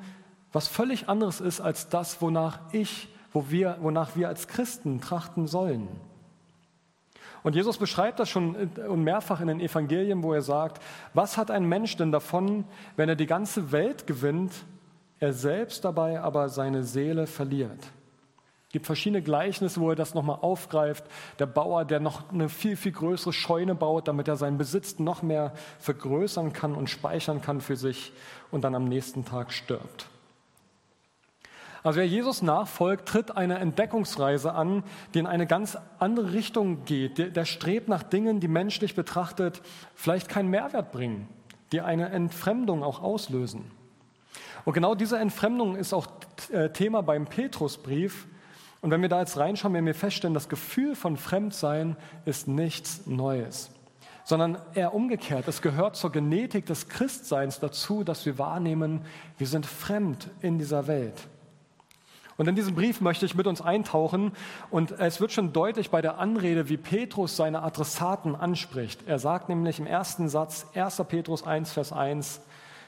was 0.52 0.68
völlig 0.68 1.08
anderes 1.08 1.40
ist 1.40 1.60
als 1.60 1.88
das, 1.88 2.22
wonach 2.22 2.60
ich, 2.72 3.08
wo 3.32 3.50
wir, 3.50 3.78
wonach 3.80 4.16
wir 4.16 4.28
als 4.28 4.48
Christen 4.48 5.00
trachten 5.00 5.46
sollen. 5.46 5.88
Und 7.42 7.56
Jesus 7.56 7.76
beschreibt 7.76 8.20
das 8.20 8.28
schon 8.28 8.54
und 8.54 9.02
mehrfach 9.02 9.40
in 9.40 9.48
den 9.48 9.60
Evangelien, 9.60 10.22
wo 10.22 10.32
er 10.32 10.42
sagt, 10.42 10.80
was 11.12 11.36
hat 11.36 11.50
ein 11.50 11.68
Mensch 11.68 11.96
denn 11.96 12.12
davon, 12.12 12.64
wenn 12.96 13.08
er 13.08 13.16
die 13.16 13.26
ganze 13.26 13.72
Welt 13.72 14.06
gewinnt, 14.06 14.52
er 15.18 15.32
selbst 15.32 15.84
dabei 15.84 16.20
aber 16.20 16.48
seine 16.48 16.84
Seele 16.84 17.26
verliert? 17.26 17.90
Es 18.72 18.80
gibt 18.80 18.86
verschiedene 18.86 19.20
Gleichnisse, 19.20 19.82
wo 19.82 19.90
er 19.90 19.96
das 19.96 20.14
nochmal 20.14 20.38
aufgreift. 20.40 21.04
Der 21.38 21.44
Bauer, 21.44 21.84
der 21.84 22.00
noch 22.00 22.32
eine 22.32 22.48
viel, 22.48 22.74
viel 22.74 22.92
größere 22.92 23.34
Scheune 23.34 23.74
baut, 23.74 24.08
damit 24.08 24.28
er 24.28 24.36
seinen 24.36 24.56
Besitz 24.56 24.98
noch 24.98 25.20
mehr 25.20 25.52
vergrößern 25.78 26.54
kann 26.54 26.74
und 26.74 26.88
speichern 26.88 27.42
kann 27.42 27.60
für 27.60 27.76
sich 27.76 28.14
und 28.50 28.64
dann 28.64 28.74
am 28.74 28.86
nächsten 28.86 29.26
Tag 29.26 29.52
stirbt. 29.52 30.06
Also 31.82 31.98
wer 31.98 32.06
Jesus 32.06 32.40
nachfolgt, 32.40 33.06
tritt 33.06 33.36
eine 33.36 33.58
Entdeckungsreise 33.58 34.54
an, 34.54 34.84
die 35.12 35.18
in 35.18 35.26
eine 35.26 35.46
ganz 35.46 35.76
andere 35.98 36.32
Richtung 36.32 36.86
geht. 36.86 37.18
Der, 37.18 37.28
der 37.28 37.44
strebt 37.44 37.88
nach 37.88 38.02
Dingen, 38.02 38.40
die 38.40 38.48
menschlich 38.48 38.94
betrachtet 38.94 39.60
vielleicht 39.94 40.30
keinen 40.30 40.48
Mehrwert 40.48 40.92
bringen, 40.92 41.28
die 41.72 41.82
eine 41.82 42.08
Entfremdung 42.08 42.82
auch 42.82 43.02
auslösen. 43.02 43.70
Und 44.64 44.72
genau 44.72 44.94
diese 44.94 45.18
Entfremdung 45.18 45.76
ist 45.76 45.92
auch 45.92 46.06
äh, 46.50 46.70
Thema 46.70 47.02
beim 47.02 47.26
Petrusbrief. 47.26 48.28
Und 48.82 48.90
wenn 48.90 49.00
wir 49.00 49.08
da 49.08 49.20
jetzt 49.20 49.38
reinschauen, 49.38 49.72
werden 49.74 49.86
wir 49.86 49.94
feststellen, 49.94 50.34
das 50.34 50.48
Gefühl 50.48 50.96
von 50.96 51.16
Fremdsein 51.16 51.96
ist 52.24 52.48
nichts 52.48 53.06
Neues, 53.06 53.70
sondern 54.24 54.58
eher 54.74 54.92
umgekehrt. 54.92 55.46
Es 55.46 55.62
gehört 55.62 55.94
zur 55.94 56.10
Genetik 56.10 56.66
des 56.66 56.88
Christseins 56.88 57.60
dazu, 57.60 58.02
dass 58.02 58.26
wir 58.26 58.38
wahrnehmen, 58.38 59.02
wir 59.38 59.46
sind 59.46 59.66
fremd 59.66 60.30
in 60.40 60.58
dieser 60.58 60.88
Welt. 60.88 61.28
Und 62.36 62.48
in 62.48 62.56
diesem 62.56 62.74
Brief 62.74 63.00
möchte 63.00 63.24
ich 63.24 63.36
mit 63.36 63.46
uns 63.46 63.60
eintauchen 63.60 64.32
und 64.70 64.90
es 64.90 65.20
wird 65.20 65.30
schon 65.30 65.52
deutlich 65.52 65.90
bei 65.90 66.02
der 66.02 66.18
Anrede, 66.18 66.68
wie 66.68 66.76
Petrus 66.76 67.36
seine 67.36 67.62
Adressaten 67.62 68.34
anspricht. 68.34 69.06
Er 69.06 69.20
sagt 69.20 69.48
nämlich 69.48 69.78
im 69.78 69.86
ersten 69.86 70.28
Satz, 70.28 70.66
1. 70.74 71.04
Petrus 71.08 71.46
1, 71.46 71.70
Vers 71.70 71.92
1, 71.92 72.40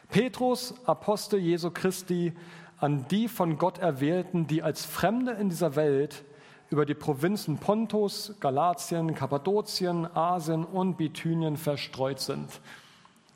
Petrus, 0.08 0.74
Apostel 0.86 1.38
Jesu 1.38 1.70
Christi, 1.70 2.32
an 2.78 3.06
die 3.08 3.28
von 3.28 3.58
Gott 3.58 3.78
erwählten, 3.78 4.46
die 4.46 4.62
als 4.62 4.84
Fremde 4.84 5.32
in 5.32 5.48
dieser 5.48 5.76
Welt 5.76 6.24
über 6.70 6.86
die 6.86 6.94
Provinzen 6.94 7.58
Pontus, 7.58 8.34
Galatien, 8.40 9.14
Kappadokien, 9.14 10.06
Asien 10.16 10.64
und 10.64 10.96
Bithynien 10.96 11.56
verstreut 11.56 12.20
sind. 12.20 12.60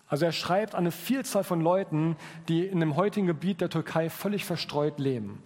Also 0.09 0.25
er 0.25 0.33
schreibt 0.33 0.75
an 0.75 0.81
eine 0.81 0.91
Vielzahl 0.91 1.45
von 1.45 1.61
Leuten, 1.61 2.17
die 2.49 2.67
in 2.67 2.81
dem 2.81 2.97
heutigen 2.97 3.27
Gebiet 3.27 3.61
der 3.61 3.71
Türkei 3.71 4.09
völlig 4.09 4.45
verstreut 4.45 4.99
leben. 4.99 5.43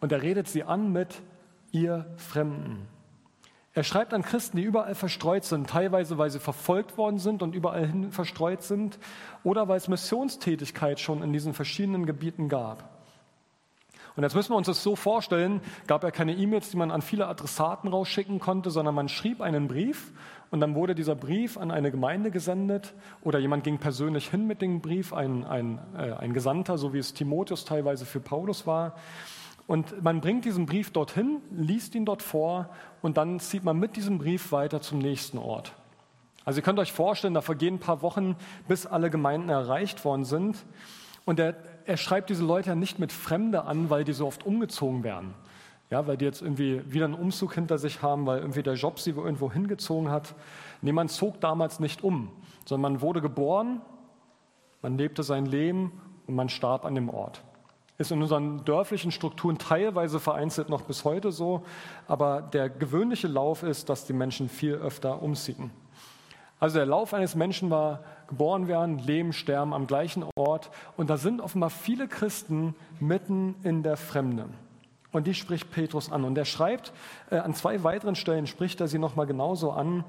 Und 0.00 0.12
er 0.12 0.22
redet 0.22 0.48
sie 0.48 0.64
an 0.64 0.92
mit 0.92 1.22
ihr 1.70 2.06
Fremden. 2.16 2.88
Er 3.72 3.84
schreibt 3.84 4.12
an 4.12 4.22
Christen, 4.22 4.56
die 4.56 4.64
überall 4.64 4.96
verstreut 4.96 5.44
sind, 5.44 5.70
teilweise 5.70 6.18
weil 6.18 6.30
sie 6.30 6.40
verfolgt 6.40 6.98
worden 6.98 7.18
sind 7.18 7.40
und 7.40 7.54
überall 7.54 7.86
hin 7.86 8.10
verstreut 8.10 8.64
sind 8.64 8.98
oder 9.44 9.68
weil 9.68 9.76
es 9.76 9.86
Missionstätigkeit 9.86 10.98
schon 10.98 11.22
in 11.22 11.32
diesen 11.32 11.54
verschiedenen 11.54 12.04
Gebieten 12.04 12.48
gab. 12.48 12.89
Und 14.20 14.24
jetzt 14.24 14.34
müssen 14.34 14.52
wir 14.52 14.58
uns 14.58 14.66
das 14.66 14.82
so 14.82 14.96
vorstellen, 14.96 15.62
gab 15.86 16.04
ja 16.04 16.10
keine 16.10 16.34
E-Mails, 16.34 16.68
die 16.68 16.76
man 16.76 16.90
an 16.90 17.00
viele 17.00 17.26
Adressaten 17.26 17.88
rausschicken 17.88 18.38
konnte, 18.38 18.70
sondern 18.70 18.94
man 18.94 19.08
schrieb 19.08 19.40
einen 19.40 19.66
Brief 19.66 20.12
und 20.50 20.60
dann 20.60 20.74
wurde 20.74 20.94
dieser 20.94 21.14
Brief 21.14 21.56
an 21.56 21.70
eine 21.70 21.90
Gemeinde 21.90 22.30
gesendet 22.30 22.92
oder 23.22 23.38
jemand 23.38 23.64
ging 23.64 23.78
persönlich 23.78 24.28
hin 24.28 24.46
mit 24.46 24.60
dem 24.60 24.82
Brief, 24.82 25.14
ein, 25.14 25.46
ein, 25.46 25.78
äh, 25.96 26.12
ein 26.12 26.34
Gesandter, 26.34 26.76
so 26.76 26.92
wie 26.92 26.98
es 26.98 27.14
Timotheus 27.14 27.64
teilweise 27.64 28.04
für 28.04 28.20
Paulus 28.20 28.66
war. 28.66 28.94
Und 29.66 30.04
man 30.04 30.20
bringt 30.20 30.44
diesen 30.44 30.66
Brief 30.66 30.90
dorthin, 30.90 31.38
liest 31.50 31.94
ihn 31.94 32.04
dort 32.04 32.20
vor 32.20 32.68
und 33.00 33.16
dann 33.16 33.40
zieht 33.40 33.64
man 33.64 33.78
mit 33.78 33.96
diesem 33.96 34.18
Brief 34.18 34.52
weiter 34.52 34.82
zum 34.82 34.98
nächsten 34.98 35.38
Ort. 35.38 35.72
Also 36.44 36.58
ihr 36.58 36.62
könnt 36.62 36.78
euch 36.78 36.92
vorstellen, 36.92 37.32
da 37.32 37.40
vergehen 37.40 37.76
ein 37.76 37.80
paar 37.80 38.02
Wochen, 38.02 38.36
bis 38.68 38.84
alle 38.84 39.08
Gemeinden 39.08 39.48
erreicht 39.48 40.04
worden 40.04 40.26
sind. 40.26 40.58
Und 41.24 41.38
er, 41.38 41.54
er 41.86 41.96
schreibt 41.96 42.30
diese 42.30 42.44
Leute 42.44 42.70
ja 42.70 42.74
nicht 42.74 42.98
mit 42.98 43.12
Fremde 43.12 43.64
an, 43.64 43.90
weil 43.90 44.04
die 44.04 44.12
so 44.12 44.26
oft 44.26 44.44
umgezogen 44.46 45.02
werden. 45.04 45.34
Ja, 45.90 46.06
weil 46.06 46.16
die 46.16 46.24
jetzt 46.24 46.40
irgendwie 46.40 46.82
wieder 46.92 47.06
einen 47.06 47.14
Umzug 47.14 47.54
hinter 47.54 47.76
sich 47.78 48.00
haben, 48.00 48.26
weil 48.26 48.38
irgendwie 48.38 48.62
der 48.62 48.74
Job 48.74 49.00
sie 49.00 49.10
irgendwo 49.10 49.50
hingezogen 49.52 50.10
hat. 50.10 50.34
Nee, 50.82 50.92
man 50.92 51.08
zog 51.08 51.40
damals 51.40 51.80
nicht 51.80 52.04
um, 52.04 52.30
sondern 52.64 52.92
man 52.92 53.00
wurde 53.00 53.20
geboren, 53.20 53.80
man 54.82 54.96
lebte 54.96 55.24
sein 55.24 55.46
Leben 55.46 55.92
und 56.26 56.36
man 56.36 56.48
starb 56.48 56.84
an 56.84 56.94
dem 56.94 57.10
Ort 57.10 57.42
ist 58.00 58.10
in 58.10 58.22
unseren 58.22 58.64
dörflichen 58.64 59.12
Strukturen 59.12 59.58
teilweise 59.58 60.20
vereinzelt 60.20 60.70
noch 60.70 60.80
bis 60.82 61.04
heute 61.04 61.30
so, 61.32 61.62
aber 62.08 62.40
der 62.40 62.70
gewöhnliche 62.70 63.28
Lauf 63.28 63.62
ist, 63.62 63.90
dass 63.90 64.06
die 64.06 64.14
Menschen 64.14 64.48
viel 64.48 64.72
öfter 64.72 65.22
umziehen. 65.22 65.70
Also 66.60 66.78
der 66.78 66.86
Lauf 66.86 67.14
eines 67.14 67.34
Menschen 67.34 67.70
war 67.70 68.00
geboren 68.28 68.68
werden, 68.68 68.98
leben, 68.98 69.32
sterben 69.32 69.72
am 69.72 69.86
gleichen 69.86 70.24
Ort 70.36 70.70
und 70.96 71.08
da 71.08 71.16
sind 71.16 71.40
offenbar 71.40 71.70
viele 71.70 72.06
Christen 72.06 72.74
mitten 73.00 73.56
in 73.62 73.82
der 73.82 73.96
Fremde. 73.96 74.50
Und 75.10 75.26
die 75.26 75.34
spricht 75.34 75.72
Petrus 75.72 76.12
an. 76.12 76.22
Und 76.24 76.38
er 76.38 76.44
schreibt, 76.44 76.92
äh, 77.30 77.38
an 77.38 77.54
zwei 77.54 77.82
weiteren 77.82 78.14
Stellen 78.14 78.46
spricht 78.46 78.80
er 78.80 78.88
sie 78.88 78.98
nochmal 78.98 79.26
genauso 79.26 79.72
an. 79.72 80.04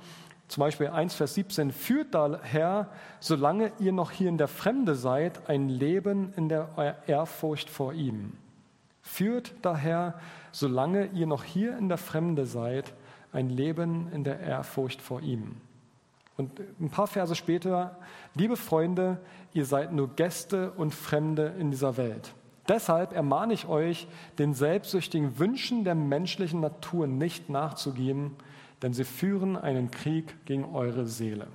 Zum 0.47 0.61
Beispiel 0.61 0.87
1, 0.87 1.15
Vers 1.15 1.33
17, 1.35 1.71
führt 1.71 2.13
daher, 2.13 2.89
solange 3.19 3.71
ihr 3.79 3.93
noch 3.93 4.11
hier 4.11 4.27
in 4.29 4.37
der 4.37 4.49
Fremde 4.49 4.95
seid, 4.95 5.49
ein 5.49 5.69
Leben 5.69 6.33
in 6.35 6.49
der 6.49 6.97
Ehrfurcht 7.07 7.69
vor 7.69 7.93
ihm. 7.93 8.33
Führt 9.01 9.53
daher, 9.61 10.19
solange 10.51 11.05
ihr 11.07 11.25
noch 11.25 11.45
hier 11.45 11.77
in 11.77 11.87
der 11.87 11.97
Fremde 11.97 12.45
seid, 12.45 12.93
ein 13.31 13.49
Leben 13.49 14.11
in 14.11 14.25
der 14.25 14.41
Ehrfurcht 14.41 15.01
vor 15.01 15.21
ihm. 15.21 15.55
Und 16.41 16.59
ein 16.79 16.89
paar 16.89 17.05
Verse 17.05 17.35
später, 17.35 17.99
liebe 18.33 18.57
Freunde, 18.57 19.19
ihr 19.53 19.63
seid 19.63 19.93
nur 19.93 20.07
Gäste 20.15 20.71
und 20.71 20.91
Fremde 20.91 21.53
in 21.59 21.69
dieser 21.69 21.97
Welt. 21.97 22.33
Deshalb 22.67 23.13
ermahne 23.13 23.53
ich 23.53 23.67
euch, 23.67 24.07
den 24.39 24.55
selbstsüchtigen 24.55 25.37
Wünschen 25.37 25.83
der 25.83 25.93
menschlichen 25.93 26.59
Natur 26.59 27.05
nicht 27.05 27.49
nachzugeben, 27.49 28.35
denn 28.81 28.91
sie 28.91 29.03
führen 29.03 29.55
einen 29.55 29.91
Krieg 29.91 30.35
gegen 30.45 30.65
eure 30.73 31.05
Seele. 31.05 31.45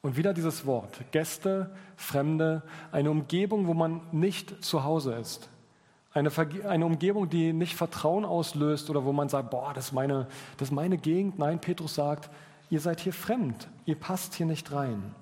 Und 0.00 0.16
wieder 0.16 0.32
dieses 0.32 0.64
Wort, 0.64 1.00
Gäste, 1.10 1.74
Fremde, 1.96 2.62
eine 2.92 3.10
Umgebung, 3.10 3.66
wo 3.66 3.74
man 3.74 4.00
nicht 4.12 4.64
zu 4.64 4.84
Hause 4.84 5.14
ist. 5.14 5.48
Eine, 6.12 6.30
eine 6.68 6.86
Umgebung, 6.86 7.28
die 7.28 7.52
nicht 7.52 7.74
Vertrauen 7.74 8.24
auslöst 8.24 8.90
oder 8.90 9.04
wo 9.04 9.12
man 9.12 9.28
sagt, 9.28 9.50
boah, 9.50 9.72
das 9.74 9.86
ist, 9.86 9.92
meine, 9.92 10.28
das 10.56 10.68
ist 10.68 10.72
meine 10.72 10.98
Gegend. 10.98 11.40
Nein, 11.40 11.60
Petrus 11.60 11.96
sagt, 11.96 12.30
ihr 12.70 12.80
seid 12.80 13.00
hier 13.00 13.12
fremd, 13.12 13.68
ihr 13.84 13.96
passt 13.96 14.34
hier 14.34 14.46
nicht 14.46 14.72
rein. 14.72 15.14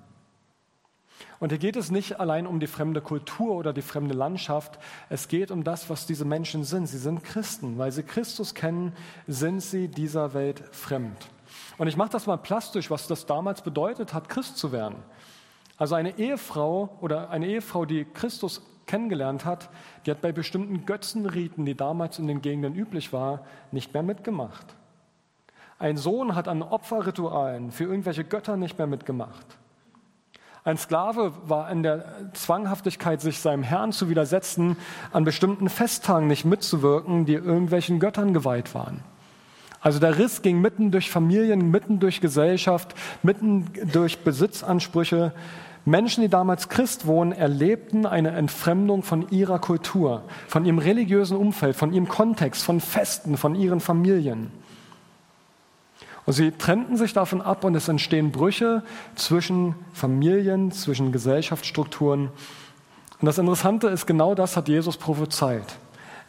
Und 1.39 1.49
hier 1.49 1.59
geht 1.59 1.75
es 1.75 1.91
nicht 1.91 2.19
allein 2.19 2.47
um 2.47 2.59
die 2.59 2.67
fremde 2.67 3.01
Kultur 3.01 3.55
oder 3.55 3.73
die 3.73 3.81
fremde 3.81 4.13
Landschaft, 4.13 4.79
es 5.09 5.27
geht 5.27 5.51
um 5.51 5.63
das, 5.63 5.89
was 5.89 6.05
diese 6.05 6.25
Menschen 6.25 6.63
sind. 6.63 6.87
Sie 6.87 6.97
sind 6.97 7.23
Christen. 7.23 7.77
Weil 7.77 7.91
sie 7.91 8.03
Christus 8.03 8.53
kennen, 8.53 8.93
sind 9.27 9.61
sie 9.61 9.87
dieser 9.87 10.33
Welt 10.33 10.63
fremd. 10.71 11.29
Und 11.77 11.87
ich 11.87 11.97
mache 11.97 12.11
das 12.11 12.27
mal 12.27 12.37
plastisch, 12.37 12.89
was 12.89 13.07
das 13.07 13.25
damals 13.25 13.61
bedeutet 13.61 14.13
hat, 14.13 14.29
Christ 14.29 14.57
zu 14.57 14.71
werden. 14.71 14.95
Also 15.77 15.95
eine 15.95 16.17
Ehefrau 16.17 16.97
oder 17.01 17.29
eine 17.29 17.47
Ehefrau, 17.47 17.85
die 17.85 18.05
Christus 18.05 18.61
kennengelernt 18.85 19.45
hat, 19.45 19.69
die 20.05 20.11
hat 20.11 20.21
bei 20.21 20.31
bestimmten 20.31 20.85
Götzenriten, 20.85 21.65
die 21.65 21.75
damals 21.75 22.19
in 22.19 22.27
den 22.27 22.41
Gegenden 22.41 22.75
üblich 22.75 23.13
war, 23.13 23.45
nicht 23.71 23.93
mehr 23.93 24.03
mitgemacht. 24.03 24.75
Ein 25.83 25.97
Sohn 25.97 26.33
hat 26.33 26.47
an 26.47 26.61
Opferritualen 26.61 27.69
für 27.69 27.83
irgendwelche 27.83 28.23
Götter 28.23 28.55
nicht 28.55 28.77
mehr 28.77 28.87
mitgemacht. 28.87 29.45
Ein 30.63 30.77
Sklave 30.77 31.33
war 31.45 31.69
in 31.69 31.83
der 31.83 32.05
Zwanghaftigkeit, 32.31 33.19
sich 33.19 33.41
seinem 33.41 33.63
Herrn 33.63 33.91
zu 33.91 34.07
widersetzen, 34.07 34.77
an 35.11 35.25
bestimmten 35.25 35.67
Festtagen 35.67 36.27
nicht 36.27 36.45
mitzuwirken, 36.45 37.25
die 37.25 37.33
irgendwelchen 37.33 37.99
Göttern 37.99 38.33
geweiht 38.33 38.73
waren. 38.73 39.01
Also 39.81 39.99
der 39.99 40.17
Riss 40.17 40.41
ging 40.41 40.61
mitten 40.61 40.89
durch 40.91 41.11
Familien, 41.11 41.69
mitten 41.69 41.99
durch 41.99 42.21
Gesellschaft, 42.21 42.95
mitten 43.21 43.69
durch 43.91 44.19
Besitzansprüche. 44.23 45.33
Menschen, 45.83 46.21
die 46.21 46.29
damals 46.29 46.69
Christ 46.69 47.07
wohnen, 47.07 47.33
erlebten 47.33 48.05
eine 48.05 48.31
Entfremdung 48.31 49.03
von 49.03 49.27
ihrer 49.31 49.59
Kultur, 49.59 50.23
von 50.47 50.63
ihrem 50.63 50.79
religiösen 50.79 51.35
Umfeld, 51.35 51.75
von 51.75 51.91
ihrem 51.91 52.07
Kontext, 52.07 52.63
von 52.63 52.79
Festen, 52.79 53.35
von 53.35 53.53
ihren 53.53 53.81
Familien. 53.81 54.62
Und 56.25 56.33
sie 56.33 56.51
trennten 56.51 56.95
sich 56.95 57.13
davon 57.13 57.41
ab 57.41 57.63
und 57.63 57.75
es 57.75 57.87
entstehen 57.87 58.31
Brüche 58.31 58.83
zwischen 59.15 59.75
Familien, 59.93 60.71
zwischen 60.71 61.11
Gesellschaftsstrukturen. 61.11 62.29
Und 63.19 63.25
das 63.25 63.37
Interessante 63.37 63.87
ist, 63.87 64.05
genau 64.05 64.33
das 64.35 64.55
hat 64.55 64.69
Jesus 64.69 64.97
prophezeit. 64.97 65.65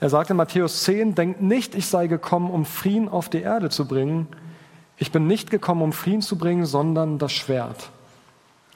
Er 0.01 0.11
sagt 0.11 0.31
in 0.31 0.37
Matthäus 0.37 0.83
10, 0.83 1.15
denkt 1.15 1.41
nicht, 1.41 1.75
ich 1.75 1.87
sei 1.87 2.09
gekommen, 2.09 2.51
um 2.51 2.65
Frieden 2.65 3.09
auf 3.09 3.29
die 3.29 3.41
Erde 3.41 3.71
zu 3.71 3.87
bringen. 3.87 4.27
Ich 4.97 5.13
bin 5.13 5.27
nicht 5.27 5.51
gekommen, 5.51 5.83
um 5.83 5.93
Frieden 5.93 6.23
zu 6.23 6.37
bringen, 6.37 6.67
sondern 6.67 7.19
das 7.19 7.33
Schwert. 7.33 7.91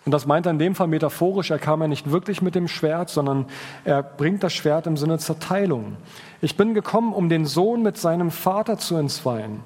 Und 0.05 0.13
das 0.13 0.25
meint 0.25 0.47
er 0.47 0.53
in 0.53 0.59
dem 0.59 0.75
Fall 0.75 0.87
metaphorisch. 0.87 1.51
Er 1.51 1.59
kam 1.59 1.83
ja 1.83 1.89
nicht 1.89 2.11
wirklich 2.11 2.41
mit 2.41 2.55
dem 2.55 2.69
Schwert, 2.69 3.11
sondern 3.11 3.47
er 3.85 4.03
bringt 4.03 4.43
das 4.43 4.53
Schwert 4.53 4.87
im 4.87 4.97
Sinne 4.97 5.19
Zerteilung. 5.19 5.97
Ich 6.41 6.57
bin 6.57 6.75
gekommen, 6.75 7.13
um 7.13 7.29
den 7.29 7.45
Sohn 7.45 7.83
mit 7.83 7.99
seinem 7.99 8.31
Vater 8.31 8.79
zu 8.79 8.97
entzweien 8.97 9.61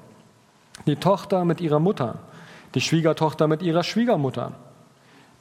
die 0.85 0.95
Tochter 0.95 1.45
mit 1.45 1.61
ihrer 1.61 1.79
Mutter, 1.79 2.19
die 2.75 2.81
Schwiegertochter 2.81 3.47
mit 3.47 3.61
ihrer 3.61 3.83
Schwiegermutter. 3.83 4.53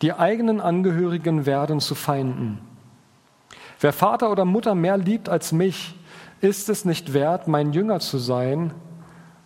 Die 0.03 0.12
eigenen 0.12 0.61
Angehörigen 0.61 1.47
werden 1.47 1.81
zu 1.81 1.95
Feinden. 1.95 2.59
Wer 3.81 3.93
Vater 3.93 4.31
oder 4.31 4.45
Mutter 4.45 4.75
mehr 4.75 4.97
liebt 4.97 5.29
als 5.29 5.53
mich, 5.53 5.95
ist 6.41 6.69
es 6.69 6.85
nicht 6.85 7.12
wert, 7.12 7.49
mein 7.49 7.73
Jünger 7.73 8.01
zu 8.01 8.19
sein. 8.19 8.73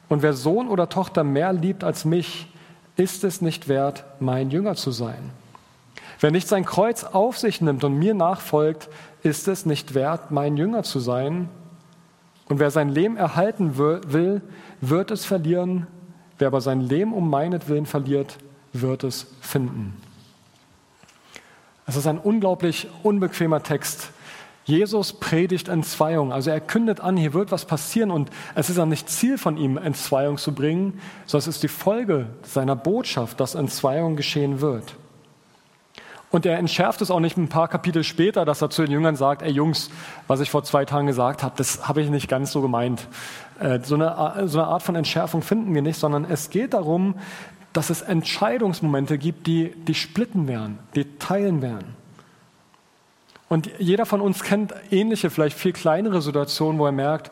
Und 0.08 0.22
wer 0.22 0.32
Sohn 0.32 0.68
oder 0.68 0.88
Tochter 0.88 1.24
mehr 1.24 1.52
liebt 1.52 1.84
als 1.84 2.04
mich, 2.04 2.48
ist 2.96 3.24
es 3.24 3.42
nicht 3.42 3.68
wert, 3.68 4.04
mein 4.20 4.50
Jünger 4.50 4.74
zu 4.74 4.90
sein. 4.90 5.30
Wer 6.20 6.30
nicht 6.30 6.48
sein 6.48 6.64
Kreuz 6.64 7.04
auf 7.04 7.36
sich 7.38 7.60
nimmt 7.60 7.84
und 7.84 7.98
mir 7.98 8.14
nachfolgt, 8.14 8.88
ist 9.22 9.48
es 9.48 9.66
nicht 9.66 9.94
wert, 9.94 10.30
mein 10.30 10.56
Jünger 10.56 10.82
zu 10.82 10.98
sein. 10.98 11.50
Und 12.48 12.58
wer 12.58 12.70
sein 12.70 12.88
Leben 12.88 13.16
erhalten 13.16 13.76
will, 13.76 14.40
wird 14.80 15.10
es 15.10 15.24
verlieren. 15.24 15.86
Wer 16.38 16.48
aber 16.48 16.60
sein 16.60 16.80
Leben 16.80 17.12
um 17.12 17.30
meinetwillen 17.30 17.86
verliert, 17.86 18.38
wird 18.72 19.04
es 19.04 19.26
finden. 19.40 19.94
Es 21.86 21.96
ist 21.96 22.06
ein 22.06 22.18
unglaublich 22.18 22.88
unbequemer 23.02 23.62
Text. 23.62 24.10
Jesus 24.64 25.12
predigt 25.12 25.68
Entzweiung, 25.68 26.32
also 26.32 26.50
er 26.50 26.60
kündet 26.60 27.00
an, 27.00 27.16
hier 27.16 27.34
wird 27.34 27.52
was 27.52 27.66
passieren 27.66 28.10
und 28.10 28.30
es 28.56 28.68
ist 28.68 28.80
auch 28.80 28.86
nicht 28.86 29.08
Ziel 29.08 29.38
von 29.38 29.56
ihm, 29.56 29.76
Entzweiung 29.76 30.38
zu 30.38 30.52
bringen, 30.52 31.00
sondern 31.24 31.48
es 31.48 31.54
ist 31.54 31.62
die 31.62 31.68
Folge 31.68 32.26
seiner 32.42 32.74
Botschaft, 32.74 33.38
dass 33.38 33.54
Entzweiung 33.54 34.16
geschehen 34.16 34.60
wird. 34.60 34.96
Und 36.30 36.44
er 36.44 36.58
entschärft 36.58 37.00
es 37.02 37.10
auch 37.10 37.20
nicht 37.20 37.36
ein 37.36 37.48
paar 37.48 37.68
Kapitel 37.68 38.02
später, 38.02 38.44
dass 38.44 38.60
er 38.60 38.70
zu 38.70 38.82
den 38.82 38.90
Jüngern 38.90 39.16
sagt, 39.16 39.42
ey 39.42 39.50
Jungs, 39.50 39.90
was 40.26 40.40
ich 40.40 40.50
vor 40.50 40.64
zwei 40.64 40.84
Tagen 40.84 41.06
gesagt 41.06 41.42
habe, 41.42 41.54
das 41.56 41.86
habe 41.86 42.02
ich 42.02 42.10
nicht 42.10 42.28
ganz 42.28 42.50
so 42.52 42.60
gemeint. 42.60 43.06
Äh, 43.60 43.80
so 43.82 43.94
eine, 43.94 44.48
so 44.48 44.58
eine 44.58 44.68
Art 44.68 44.82
von 44.82 44.96
Entschärfung 44.96 45.42
finden 45.42 45.74
wir 45.74 45.82
nicht, 45.82 45.98
sondern 45.98 46.24
es 46.24 46.50
geht 46.50 46.74
darum, 46.74 47.14
dass 47.72 47.90
es 47.90 48.02
Entscheidungsmomente 48.02 49.18
gibt, 49.18 49.46
die, 49.46 49.72
die 49.86 49.94
splitten 49.94 50.48
werden, 50.48 50.78
die 50.94 51.04
teilen 51.18 51.62
werden. 51.62 51.94
Und 53.48 53.70
jeder 53.78 54.06
von 54.06 54.20
uns 54.20 54.42
kennt 54.42 54.74
ähnliche, 54.90 55.30
vielleicht 55.30 55.56
viel 55.56 55.72
kleinere 55.72 56.20
Situationen, 56.20 56.80
wo 56.80 56.86
er 56.86 56.92
merkt, 56.92 57.30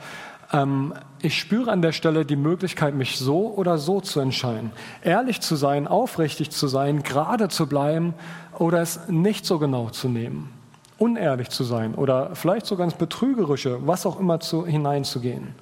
ähm, 0.53 0.95
ich 1.21 1.39
spüre 1.39 1.73
an 1.73 1.83
der 1.83 1.93
Stelle 1.93 2.25
die 2.25 2.37
Möglichkeit, 2.37 2.95
mich 2.95 3.17
so 3.17 3.55
oder 3.57 3.79
so 3.79 4.01
zu 4.01 4.21
entscheiden. 4.21 4.71
Ehrlich 5.03 5.41
zu 5.41 5.57
sein, 5.57 5.89
aufrichtig 5.89 6.51
zu 6.51 6.69
sein, 6.69 7.03
gerade 7.03 7.49
zu 7.49 7.67
bleiben 7.67 8.15
oder 8.59 8.81
es 8.81 9.09
nicht 9.09 9.47
so 9.47 9.59
genau 9.59 9.91
zu 9.91 10.09
nehmen. 10.09 10.53
Unehrlich 10.99 11.51
zu 11.51 11.65
sein 11.65 11.95
oder 11.95 12.35
vielleicht 12.35 12.67
sogar 12.67 12.85
ins 12.85 12.95
Betrügerische, 12.95 13.87
was 13.87 14.07
auch 14.07 14.19
immer 14.19 14.41
zu, 14.41 14.67
hineinzugehen. 14.67 15.55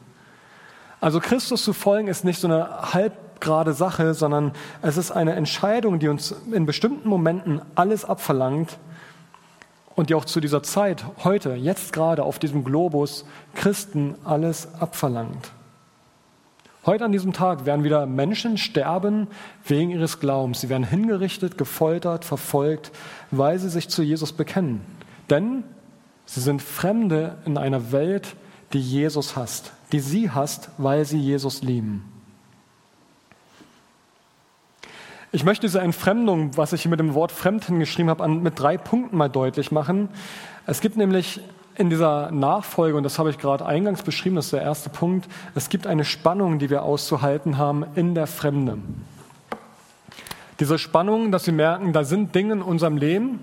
Also 1.01 1.19
Christus 1.19 1.65
zu 1.65 1.73
folgen 1.73 2.07
ist 2.09 2.25
nicht 2.25 2.41
so 2.41 2.47
eine 2.47 2.93
halbgrade 2.93 3.73
Sache, 3.73 4.15
sondern 4.15 4.53
es 4.83 4.97
ist 4.97 5.11
eine 5.11 5.35
Entscheidung, 5.35 5.99
die 5.99 6.09
uns 6.09 6.35
in 6.53 6.67
bestimmten 6.67 7.09
Momenten 7.09 7.61
alles 7.75 8.05
abverlangt 8.05 8.79
und 9.97 10.11
die 10.11 10.15
auch 10.15 10.25
zu 10.25 10.41
dieser 10.41 10.63
Zeit, 10.63 11.05
heute, 11.25 11.55
jetzt 11.55 11.93
gerade 11.93 12.23
auf 12.23 12.39
diesem 12.39 12.63
Globus, 12.63 13.25
Christen 13.55 14.15
alles 14.25 14.69
abverlangt. 14.79 15.51
Heute 16.85 17.05
an 17.05 17.13
diesem 17.13 17.33
Tag 17.33 17.65
werden 17.65 17.85
wieder 17.85 18.07
Menschen 18.07 18.59
sterben 18.59 19.29
wegen 19.65 19.91
ihres 19.91 20.19
Glaubens. 20.21 20.61
Sie 20.61 20.69
werden 20.69 20.85
hingerichtet, 20.85 21.57
gefoltert, 21.57 22.25
verfolgt, 22.25 22.91
weil 23.31 23.59
sie 23.59 23.69
sich 23.69 23.89
zu 23.89 24.03
Jesus 24.03 24.33
bekennen. 24.33 24.81
Denn 25.31 25.63
sie 26.27 26.41
sind 26.41 26.61
Fremde 26.61 27.39
in 27.47 27.57
einer 27.57 27.93
Welt, 27.93 28.35
die 28.73 28.81
Jesus 28.81 29.37
hasst 29.37 29.73
die 29.93 30.01
sie 30.01 30.31
hasst, 30.31 30.71
weil 30.79 31.05
sie 31.05 31.19
Jesus 31.19 31.63
lieben. 31.63 32.05
Ich 35.31 35.45
möchte 35.45 35.67
diese 35.67 35.81
Entfremdung, 35.81 36.57
was 36.57 36.73
ich 36.73 36.83
hier 36.83 36.91
mit 36.91 37.01
dem 37.01 37.15
Wort 37.15 37.33
fremd 37.33 37.65
hingeschrieben 37.65 38.11
habe, 38.11 38.27
mit 38.29 38.59
drei 38.59 38.77
Punkten 38.77 39.17
mal 39.17 39.29
deutlich 39.29 39.71
machen. 39.71 40.09
Es 40.67 40.81
gibt 40.81 40.97
nämlich 40.97 41.41
in 41.77 41.91
dieser 41.91 42.31
Nachfolge, 42.31 42.97
und 42.97 43.03
das 43.03 43.19
habe 43.19 43.31
ich 43.31 43.39
gerade 43.39 43.65
eingangs 43.65 44.03
beschrieben, 44.03 44.37
das 44.37 44.47
ist 44.47 44.53
der 44.53 44.63
erste 44.63 44.91
Punkt, 44.91 45.29
es 45.55 45.69
gibt 45.69 45.87
eine 45.87 46.05
Spannung, 46.05 46.59
die 46.59 46.71
wir 46.71 46.83
auszuhalten 46.83 47.59
haben 47.59 47.85
in 47.95 48.15
der 48.15 48.27
Fremde. 48.27 48.79
Diese 50.61 50.79
Spannung, 50.79 51.33
dass 51.33 51.47
wir 51.47 51.55
merken, 51.55 51.93
da 51.93 52.05
sind 52.05 52.35
Dinge 52.35 52.55
in 52.55 52.63
unserem 52.63 52.97
Leben, 52.97 53.41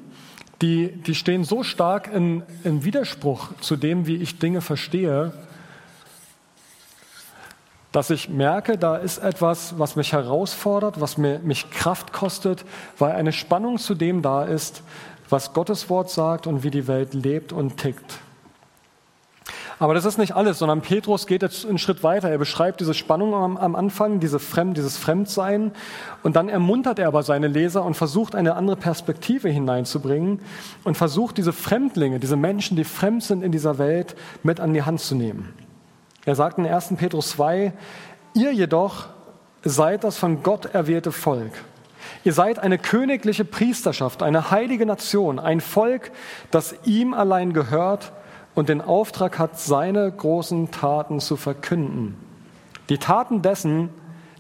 die, 0.61 0.91
die 0.91 1.15
stehen 1.15 1.43
so 1.43 1.63
stark 1.63 2.13
in, 2.13 2.43
in 2.63 2.83
Widerspruch 2.83 3.49
zu 3.61 3.75
dem, 3.75 4.07
wie 4.07 4.17
ich 4.17 4.39
Dinge 4.39 4.61
verstehe, 4.61 5.33
dass 7.91 8.11
ich 8.11 8.29
merke, 8.29 8.77
da 8.77 8.97
ist 8.97 9.17
etwas, 9.17 9.79
was 9.79 9.95
mich 9.95 10.13
herausfordert, 10.13 11.01
was 11.01 11.17
mir, 11.17 11.39
mich 11.39 11.71
Kraft 11.71 12.13
kostet, 12.13 12.63
weil 12.99 13.13
eine 13.13 13.31
Spannung 13.31 13.79
zu 13.79 13.95
dem 13.95 14.21
da 14.21 14.43
ist, 14.43 14.83
was 15.29 15.53
Gottes 15.53 15.89
Wort 15.89 16.09
sagt 16.09 16.47
und 16.47 16.63
wie 16.63 16.71
die 16.71 16.87
Welt 16.87 17.13
lebt 17.13 17.53
und 17.53 17.77
tickt. 17.77 18.19
Aber 19.81 19.93
das 19.93 20.03
ist 20.03 20.17
nicht 20.17 20.35
alles, 20.35 20.59
sondern 20.59 20.81
Petrus 20.81 21.25
geht 21.25 21.41
jetzt 21.41 21.65
einen 21.65 21.77
Schritt 21.77 22.03
weiter. 22.03 22.29
Er 22.29 22.37
beschreibt 22.37 22.81
diese 22.81 22.93
Spannung 22.93 23.33
am, 23.33 23.55
am 23.55 23.75
Anfang, 23.77 24.19
diese 24.19 24.37
Fremd, 24.37 24.75
dieses 24.75 24.97
Fremdsein. 24.97 25.71
Und 26.21 26.35
dann 26.35 26.49
ermuntert 26.49 26.99
er 26.99 27.07
aber 27.07 27.23
seine 27.23 27.47
Leser 27.47 27.85
und 27.85 27.95
versucht 27.95 28.35
eine 28.35 28.55
andere 28.55 28.75
Perspektive 28.75 29.47
hineinzubringen 29.47 30.41
und 30.83 30.97
versucht 30.97 31.37
diese 31.37 31.53
Fremdlinge, 31.53 32.19
diese 32.19 32.35
Menschen, 32.35 32.75
die 32.75 32.83
fremd 32.83 33.23
sind 33.23 33.41
in 33.41 33.53
dieser 33.53 33.77
Welt, 33.77 34.17
mit 34.43 34.59
an 34.59 34.73
die 34.73 34.83
Hand 34.83 34.99
zu 34.99 35.15
nehmen. 35.15 35.53
Er 36.25 36.35
sagt 36.35 36.57
in 36.57 36.65
1. 36.65 36.95
Petrus 36.97 37.29
2, 37.29 37.71
ihr 38.33 38.51
jedoch 38.51 39.07
seid 39.63 40.03
das 40.03 40.17
von 40.17 40.43
Gott 40.43 40.65
erwählte 40.65 41.13
Volk. 41.13 41.53
Ihr 42.23 42.33
seid 42.33 42.59
eine 42.59 42.77
königliche 42.77 43.45
Priesterschaft, 43.45 44.23
eine 44.23 44.51
heilige 44.51 44.85
Nation, 44.85 45.39
ein 45.39 45.61
Volk, 45.61 46.11
das 46.51 46.75
ihm 46.83 47.13
allein 47.13 47.53
gehört 47.53 48.11
und 48.55 48.69
den 48.69 48.81
Auftrag 48.81 49.39
hat, 49.39 49.59
seine 49.59 50.11
großen 50.11 50.71
Taten 50.71 51.21
zu 51.21 51.37
verkünden. 51.37 52.17
Die 52.89 52.97
Taten 52.97 53.41
dessen, 53.41 53.89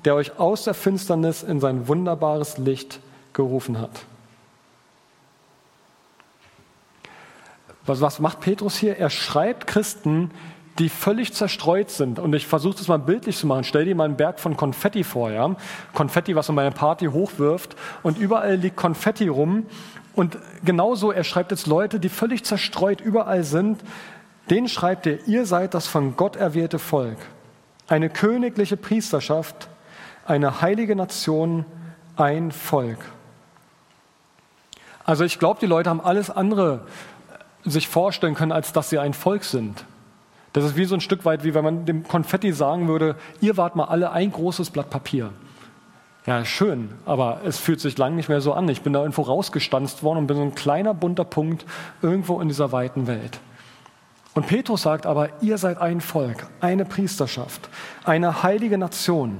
der 0.05 0.15
euch 0.15 0.39
aus 0.39 0.63
der 0.63 0.73
Finsternis 0.73 1.43
in 1.43 1.59
sein 1.59 1.87
wunderbares 1.87 2.57
Licht 2.57 2.99
gerufen 3.33 3.79
hat. 3.79 3.91
Was, 7.85 8.19
macht 8.19 8.41
Petrus 8.41 8.75
hier? 8.75 8.97
Er 8.97 9.09
schreibt 9.09 9.65
Christen, 9.65 10.31
die 10.79 10.89
völlig 10.89 11.33
zerstreut 11.33 11.89
sind. 11.89 12.19
Und 12.19 12.33
ich 12.33 12.47
versuche 12.47 12.77
das 12.77 12.87
mal 12.87 12.97
bildlich 12.97 13.37
zu 13.37 13.45
machen. 13.45 13.65
Stell 13.65 13.85
dir 13.85 13.95
mal 13.95 14.05
einen 14.05 14.15
Berg 14.15 14.39
von 14.39 14.55
Konfetti 14.55 15.03
vor, 15.03 15.29
ja? 15.29 15.55
Konfetti, 15.93 16.35
was 16.35 16.47
man 16.47 16.55
bei 16.55 16.61
einer 16.63 16.71
Party 16.71 17.07
hochwirft. 17.07 17.75
Und 18.01 18.17
überall 18.17 18.55
liegt 18.55 18.77
Konfetti 18.77 19.27
rum. 19.27 19.65
Und 20.15 20.37
genauso, 20.63 21.11
er 21.11 21.23
schreibt 21.23 21.51
jetzt 21.51 21.67
Leute, 21.67 21.99
die 21.99 22.09
völlig 22.09 22.45
zerstreut 22.45 23.01
überall 23.01 23.43
sind. 23.43 23.81
Den 24.49 24.67
schreibt 24.67 25.05
er, 25.05 25.27
ihr 25.27 25.45
seid 25.45 25.73
das 25.73 25.87
von 25.87 26.15
Gott 26.15 26.37
erwählte 26.37 26.79
Volk. 26.79 27.17
Eine 27.87 28.09
königliche 28.09 28.77
Priesterschaft, 28.77 29.67
eine 30.25 30.61
heilige 30.61 30.95
Nation, 30.95 31.65
ein 32.15 32.51
Volk. 32.51 32.99
Also 35.05 35.23
ich 35.23 35.39
glaube, 35.39 35.59
die 35.59 35.65
Leute 35.65 35.89
haben 35.89 36.01
alles 36.01 36.29
andere 36.29 36.85
sich 37.65 37.87
vorstellen 37.87 38.35
können, 38.35 38.51
als 38.51 38.73
dass 38.73 38.89
sie 38.89 38.99
ein 38.99 39.13
Volk 39.13 39.43
sind. 39.43 39.85
Das 40.53 40.63
ist 40.63 40.75
wie 40.75 40.85
so 40.85 40.95
ein 40.95 41.01
Stück 41.01 41.25
weit, 41.25 41.43
wie 41.43 41.53
wenn 41.53 41.63
man 41.63 41.85
dem 41.85 42.07
Konfetti 42.07 42.51
sagen 42.51 42.87
würde, 42.87 43.15
ihr 43.41 43.57
wart 43.57 43.75
mal 43.75 43.85
alle 43.85 44.11
ein 44.11 44.31
großes 44.31 44.71
Blatt 44.71 44.89
Papier. 44.89 45.31
Ja, 46.25 46.43
schön, 46.45 46.89
aber 47.05 47.41
es 47.45 47.57
fühlt 47.57 47.79
sich 47.79 47.97
lang 47.97 48.15
nicht 48.15 48.29
mehr 48.29 48.41
so 48.41 48.53
an. 48.53 48.67
Ich 48.69 48.81
bin 48.81 48.93
da 48.93 48.99
irgendwo 48.99 49.23
rausgestanzt 49.23 50.03
worden 50.03 50.19
und 50.19 50.27
bin 50.27 50.37
so 50.37 50.43
ein 50.43 50.55
kleiner 50.55 50.93
bunter 50.93 51.23
Punkt 51.23 51.65
irgendwo 52.01 52.41
in 52.41 52.47
dieser 52.47 52.71
weiten 52.71 53.07
Welt. 53.07 53.39
Und 54.35 54.47
Petrus 54.47 54.83
sagt 54.83 55.05
aber, 55.05 55.29
ihr 55.41 55.57
seid 55.57 55.79
ein 55.79 56.01
Volk, 56.01 56.47
eine 56.61 56.85
Priesterschaft, 56.85 57.69
eine 58.03 58.43
heilige 58.43 58.77
Nation. 58.77 59.39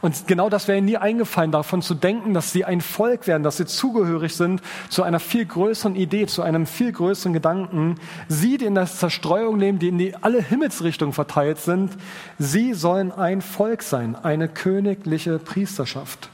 Und 0.00 0.28
genau 0.28 0.48
das 0.48 0.68
wäre 0.68 0.78
ihnen 0.78 0.86
nie 0.86 0.96
eingefallen, 0.96 1.50
davon 1.50 1.82
zu 1.82 1.94
denken, 1.94 2.32
dass 2.32 2.52
sie 2.52 2.64
ein 2.64 2.80
Volk 2.80 3.26
werden, 3.26 3.42
dass 3.42 3.56
sie 3.56 3.66
zugehörig 3.66 4.34
sind 4.36 4.62
zu 4.88 5.02
einer 5.02 5.18
viel 5.18 5.44
größeren 5.44 5.96
Idee, 5.96 6.26
zu 6.26 6.42
einem 6.42 6.66
viel 6.66 6.92
größeren 6.92 7.32
Gedanken. 7.32 7.96
Sie, 8.28 8.58
die 8.58 8.66
in 8.66 8.76
der 8.76 8.86
Zerstreuung 8.86 9.58
leben, 9.58 9.78
die 9.78 9.88
in 9.88 9.98
die 9.98 10.14
alle 10.14 10.40
Himmelsrichtungen 10.40 11.12
verteilt 11.12 11.58
sind, 11.58 11.96
sie 12.38 12.74
sollen 12.74 13.10
ein 13.10 13.42
Volk 13.42 13.82
sein, 13.82 14.14
eine 14.14 14.48
königliche 14.48 15.38
Priesterschaft. 15.38 16.30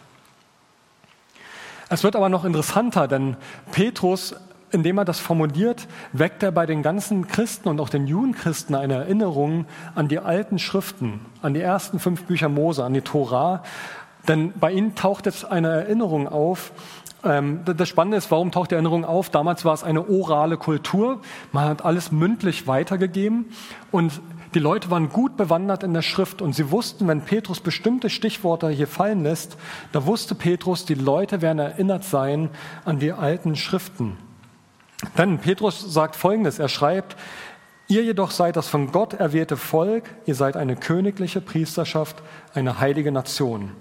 Es 1.89 2.03
wird 2.05 2.17
aber 2.17 2.29
noch 2.29 2.45
interessanter, 2.45 3.09
denn 3.09 3.37
Petrus 3.71 4.35
indem 4.75 4.99
er 4.99 5.05
das 5.05 5.21
formuliert, 5.21 5.87
weckt 6.13 6.43
er 6.43 6.53
bei 6.53 6.67
den 6.67 6.83
ganzen 6.83 7.29
Christen 7.29 7.69
und 7.69 7.81
auch 7.81 7.89
den 7.89 8.07
Judenchristen 8.07 8.75
eine 8.75 8.95
Erinnerung 8.95 9.67
an 9.95 10.09
die 10.09 10.19
alten 10.19 10.59
Schriften, 10.59 11.21
an 11.41 11.55
die 11.55 11.61
ersten 11.61 12.01
fünf 12.01 12.25
Bücher 12.25 12.49
Mose, 12.49 12.85
an 12.85 12.93
die 12.93 13.01
Tora. 13.01 13.63
Denn 14.27 14.53
bei 14.59 14.73
ihnen 14.73 14.95
taucht 14.95 15.27
jetzt 15.27 15.45
eine 15.45 15.69
Erinnerung 15.69 16.29
auf. 16.29 16.73
Ähm, 17.23 17.61
das 17.65 17.89
Spannende 17.89 18.17
ist, 18.19 18.31
warum 18.31 18.51
taucht 18.51 18.73
die 18.73 18.75
Erinnerung 18.75 19.05
auf? 19.05 19.31
Damals 19.31 19.65
war 19.65 19.75
es 19.75 19.85
eine 19.85 20.09
orale 20.09 20.57
Kultur. 20.57 21.21
Man 21.53 21.67
hat 21.67 21.85
alles 21.85 22.11
mündlich 22.11 22.67
weitergegeben 22.67 23.47
und 23.93 24.21
die 24.55 24.61
Leute 24.61 24.91
waren 24.91 25.09
gut 25.09 25.37
bewandert 25.37 25.83
in 25.83 25.95
der 25.95 26.03
Schrift 26.03 26.41
und 26.43 26.55
sie 26.55 26.71
wussten, 26.71 27.09
wenn 27.09 27.23
Petrus 27.23 27.61
bestimmte 27.61 28.09
Stichworte 28.09 28.69
hier 28.71 28.87
fallen 28.87 29.23
lässt, 29.23 29.57
da 29.93 30.07
wusste 30.07 30.35
Petrus, 30.35 30.85
die 30.85 30.95
Leute 30.95 31.43
werden 31.43 31.59
erinnert 31.59 32.05
sein 32.05 32.51
an 32.85 32.99
die 32.99 33.13
alten 33.13 33.57
Schriften. 33.57 34.17
Denn 35.19 35.39
Petrus 35.39 35.81
sagt 35.81 36.17
Folgendes, 36.17 36.59
er 36.59 36.69
schreibt, 36.69 37.17
ihr 37.89 38.03
jedoch 38.03 38.31
seid 38.31 38.57
das 38.57 38.69
von 38.69 38.93
Gott 38.93 39.15
erwählte 39.15 39.57
Volk, 39.57 40.05
ihr 40.27 40.35
seid 40.35 40.57
eine 40.57 40.77
königliche 40.77 41.41
Priesterschaft, 41.41 42.23
eine 42.55 42.81
heilige 42.81 43.13
Nation. 43.13 43.73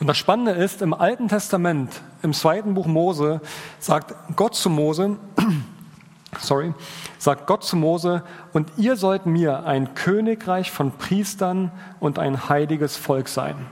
Und 0.00 0.06
das 0.06 0.18
Spannende 0.18 0.52
ist, 0.52 0.82
im 0.82 0.94
Alten 0.94 1.28
Testament, 1.28 2.02
im 2.22 2.32
zweiten 2.32 2.74
Buch 2.74 2.86
Mose, 2.86 3.40
sagt 3.78 4.14
Gott 4.36 4.54
zu 4.54 4.70
Mose, 4.70 5.16
sorry, 6.38 6.74
sagt 7.18 7.46
Gott 7.46 7.64
zu 7.64 7.76
Mose, 7.76 8.22
und 8.52 8.70
ihr 8.76 8.96
sollt 8.96 9.26
mir 9.26 9.64
ein 9.64 9.94
Königreich 9.94 10.70
von 10.70 10.92
Priestern 10.92 11.70
und 12.00 12.18
ein 12.18 12.48
heiliges 12.48 12.96
Volk 12.96 13.28
sein. 13.28 13.66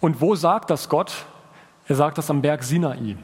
Und 0.00 0.20
wo 0.20 0.34
sagt 0.34 0.70
das 0.70 0.88
Gott? 0.88 1.12
Er 1.86 1.96
sagt 1.96 2.18
das 2.18 2.30
am 2.30 2.42
Berg 2.42 2.62
Sinai. 2.62 3.16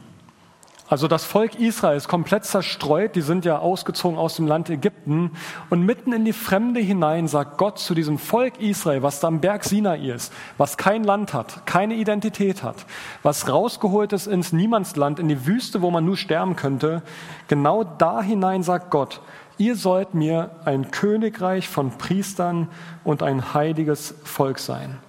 Also 0.87 1.07
das 1.07 1.25
Volk 1.25 1.55
Israel 1.55 1.97
ist 1.97 2.07
komplett 2.07 2.45
zerstreut, 2.45 3.15
die 3.15 3.21
sind 3.21 3.43
ja 3.43 3.57
ausgezogen 3.57 4.19
aus 4.19 4.35
dem 4.35 4.45
Land 4.45 4.69
Ägypten 4.69 5.31
und 5.71 5.81
mitten 5.81 6.13
in 6.13 6.25
die 6.25 6.33
Fremde 6.33 6.79
hinein 6.79 7.27
sagt 7.27 7.57
Gott 7.57 7.79
zu 7.79 7.95
diesem 7.95 8.19
Volk 8.19 8.59
Israel, 8.59 9.01
was 9.01 9.19
da 9.19 9.27
am 9.27 9.41
Berg 9.41 9.63
Sinai 9.63 9.97
ist, 10.09 10.31
was 10.59 10.77
kein 10.77 11.03
Land 11.03 11.33
hat, 11.33 11.65
keine 11.65 11.95
Identität 11.95 12.61
hat, 12.61 12.85
was 13.23 13.49
rausgeholt 13.49 14.13
ist 14.13 14.27
ins 14.27 14.53
Niemandsland, 14.53 15.17
in 15.17 15.27
die 15.27 15.47
Wüste, 15.47 15.81
wo 15.81 15.89
man 15.89 16.05
nur 16.05 16.17
sterben 16.17 16.55
könnte, 16.55 17.01
genau 17.47 17.83
da 17.83 18.21
hinein 18.21 18.61
sagt 18.61 18.91
Gott, 18.91 19.21
ihr 19.57 19.75
sollt 19.75 20.13
mir 20.13 20.51
ein 20.65 20.91
Königreich 20.91 21.67
von 21.67 21.97
Priestern 21.97 22.67
und 23.03 23.23
ein 23.23 23.55
heiliges 23.55 24.13
Volk 24.23 24.59
sein. 24.59 24.99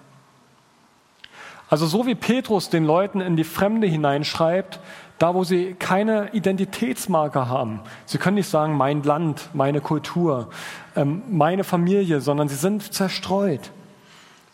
Also 1.69 1.87
so 1.87 2.07
wie 2.07 2.15
Petrus 2.15 2.71
den 2.71 2.85
Leuten 2.85 3.21
in 3.21 3.37
die 3.37 3.45
Fremde 3.45 3.89
hineinschreibt, 3.89 4.79
Da, 5.19 5.35
wo 5.35 5.45
sie 5.45 5.75
keine 5.75 6.35
Identitätsmarke 6.35 7.49
haben. 7.49 7.81
Sie 8.05 8.19
können 8.19 8.35
nicht 8.35 8.51
sagen, 8.51 8.77
mein 8.77 9.03
Land, 9.03 9.49
meine 9.55 9.81
Kultur, 9.81 10.51
ähm, 10.95 11.23
meine 11.31 11.65
Familie, 11.65 12.21
sondern 12.21 12.49
sie 12.49 12.57
sind 12.57 12.93
zerstreut. 12.93 13.71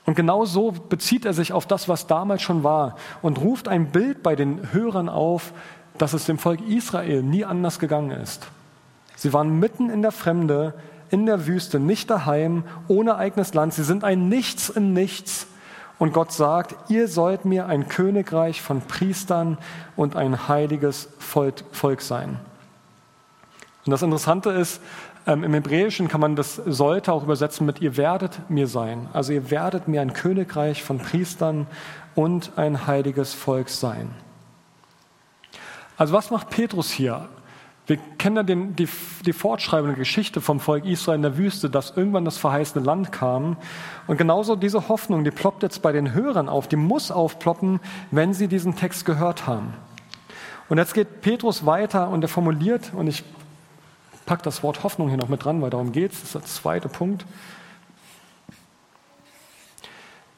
Und 0.04 0.14
genau 0.14 0.44
so 0.44 0.72
bezieht 0.72 1.24
er 1.24 1.32
sich 1.32 1.52
auf 1.52 1.66
das, 1.66 1.88
was 1.88 2.06
damals 2.06 2.42
schon 2.42 2.64
war 2.64 2.96
und 3.22 3.40
ruft 3.40 3.68
ein 3.68 3.90
Bild 3.90 4.22
bei 4.22 4.36
den 4.36 4.72
Hörern 4.72 5.08
auf, 5.08 5.52
dass 5.98 6.12
es 6.12 6.26
dem 6.26 6.38
Volk 6.38 6.60
Israel 6.68 7.22
nie 7.22 7.44
anders 7.44 7.78
gegangen 7.78 8.10
ist. 8.10 8.48
Sie 9.16 9.32
waren 9.32 9.58
mitten 9.58 9.90
in 9.90 10.02
der 10.02 10.10
Fremde, 10.10 10.74
in 11.10 11.26
der 11.26 11.46
Wüste, 11.46 11.78
nicht 11.78 12.10
daheim, 12.10 12.64
ohne 12.88 13.16
eigenes 13.16 13.54
Land. 13.54 13.74
Sie 13.74 13.84
sind 13.84 14.02
ein 14.02 14.28
Nichts 14.28 14.70
im 14.70 14.92
Nichts. 14.92 15.46
Und 16.02 16.12
Gott 16.12 16.32
sagt, 16.32 16.74
ihr 16.90 17.06
sollt 17.06 17.44
mir 17.44 17.66
ein 17.66 17.86
Königreich 17.86 18.60
von 18.60 18.80
Priestern 18.80 19.56
und 19.94 20.16
ein 20.16 20.48
heiliges 20.48 21.08
Volk 21.20 22.00
sein. 22.00 22.40
Und 23.86 23.92
das 23.92 24.02
Interessante 24.02 24.50
ist, 24.50 24.80
ähm, 25.28 25.44
Im 25.44 25.54
Hebräischen 25.54 26.08
kann 26.08 26.20
man 26.20 26.34
das 26.34 26.56
sollte 26.56 27.12
auch 27.12 27.22
übersetzen 27.22 27.64
mit 27.64 27.80
ihr 27.80 27.96
werdet 27.96 28.50
mir 28.50 28.66
sein. 28.66 29.06
Also 29.12 29.32
ihr 29.32 29.52
werdet 29.52 29.86
mir 29.86 30.00
ein 30.00 30.12
Königreich 30.12 30.82
von 30.82 30.98
Priestern 30.98 31.68
und 32.16 32.50
ein 32.56 32.88
heiliges 32.88 33.32
Volk 33.32 33.68
sein. 33.68 34.10
Also 35.96 36.12
was 36.14 36.32
macht 36.32 36.50
Petrus 36.50 36.90
hier? 36.90 37.28
Wir 37.86 37.96
kennen 38.16 38.36
ja 38.36 38.42
den, 38.44 38.76
die, 38.76 38.88
die 39.26 39.32
fortschreibende 39.32 39.96
Geschichte 39.96 40.40
vom 40.40 40.60
Volk 40.60 40.84
Israel 40.84 41.16
in 41.16 41.22
der 41.22 41.36
Wüste, 41.36 41.68
dass 41.68 41.96
irgendwann 41.96 42.24
das 42.24 42.38
verheißene 42.38 42.84
Land 42.84 43.10
kam. 43.10 43.56
Und 44.06 44.18
genauso 44.18 44.54
diese 44.54 44.88
Hoffnung, 44.88 45.24
die 45.24 45.32
ploppt 45.32 45.64
jetzt 45.64 45.82
bei 45.82 45.90
den 45.90 46.14
Hörern 46.14 46.48
auf, 46.48 46.68
die 46.68 46.76
muss 46.76 47.10
aufploppen, 47.10 47.80
wenn 48.12 48.34
sie 48.34 48.46
diesen 48.46 48.76
Text 48.76 49.04
gehört 49.04 49.48
haben. 49.48 49.74
Und 50.68 50.78
jetzt 50.78 50.94
geht 50.94 51.22
Petrus 51.22 51.66
weiter 51.66 52.08
und 52.08 52.22
er 52.22 52.28
formuliert, 52.28 52.92
und 52.94 53.08
ich 53.08 53.24
packe 54.26 54.44
das 54.44 54.62
Wort 54.62 54.84
Hoffnung 54.84 55.08
hier 55.08 55.18
noch 55.18 55.28
mit 55.28 55.44
dran, 55.44 55.60
weil 55.60 55.70
darum 55.70 55.90
geht 55.90 56.12
es, 56.12 56.20
das 56.20 56.26
ist 56.26 56.34
der 56.34 56.44
zweite 56.44 56.88
Punkt, 56.88 57.26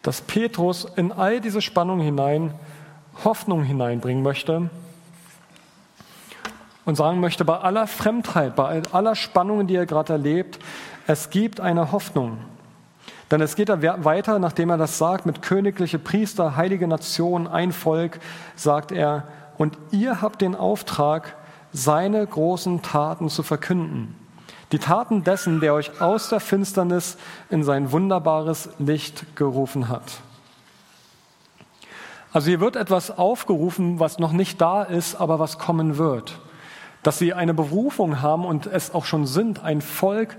dass 0.00 0.22
Petrus 0.22 0.86
in 0.96 1.12
all 1.12 1.40
diese 1.40 1.60
Spannung 1.60 2.00
hinein 2.00 2.54
Hoffnung 3.22 3.62
hineinbringen 3.62 4.22
möchte 4.22 4.70
und 6.84 6.96
sagen 6.96 7.20
möchte, 7.20 7.44
bei 7.44 7.58
aller 7.58 7.86
Fremdheit, 7.86 8.56
bei 8.56 8.82
aller 8.92 9.14
Spannungen, 9.14 9.66
die 9.66 9.76
er 9.76 9.86
gerade 9.86 10.14
erlebt, 10.14 10.58
es 11.06 11.30
gibt 11.30 11.60
eine 11.60 11.92
Hoffnung. 11.92 12.38
Denn 13.30 13.40
es 13.40 13.56
geht 13.56 13.68
weiter, 13.68 14.38
nachdem 14.38 14.70
er 14.70 14.76
das 14.76 14.98
sagt, 14.98 15.26
mit 15.26 15.42
königliche 15.42 15.98
Priester, 15.98 16.56
heilige 16.56 16.86
Nation, 16.86 17.46
ein 17.46 17.72
Volk, 17.72 18.20
sagt 18.54 18.92
er, 18.92 19.24
und 19.56 19.78
ihr 19.90 20.20
habt 20.20 20.42
den 20.42 20.54
Auftrag, 20.54 21.36
seine 21.72 22.24
großen 22.24 22.82
Taten 22.82 23.28
zu 23.28 23.42
verkünden. 23.42 24.14
Die 24.72 24.78
Taten 24.78 25.24
dessen, 25.24 25.60
der 25.60 25.74
euch 25.74 26.00
aus 26.00 26.28
der 26.28 26.40
Finsternis 26.40 27.16
in 27.50 27.64
sein 27.64 27.92
wunderbares 27.92 28.70
Licht 28.78 29.36
gerufen 29.36 29.88
hat. 29.88 30.20
Also 32.32 32.48
hier 32.48 32.60
wird 32.60 32.76
etwas 32.76 33.16
aufgerufen, 33.16 34.00
was 34.00 34.18
noch 34.18 34.32
nicht 34.32 34.60
da 34.60 34.82
ist, 34.82 35.16
aber 35.16 35.38
was 35.38 35.58
kommen 35.58 35.98
wird. 35.98 36.38
Dass 37.04 37.18
sie 37.18 37.32
eine 37.32 37.54
Berufung 37.54 38.20
haben 38.20 38.44
und 38.44 38.66
es 38.66 38.92
auch 38.92 39.04
schon 39.04 39.26
sind, 39.26 39.62
ein 39.62 39.80
Volk 39.80 40.36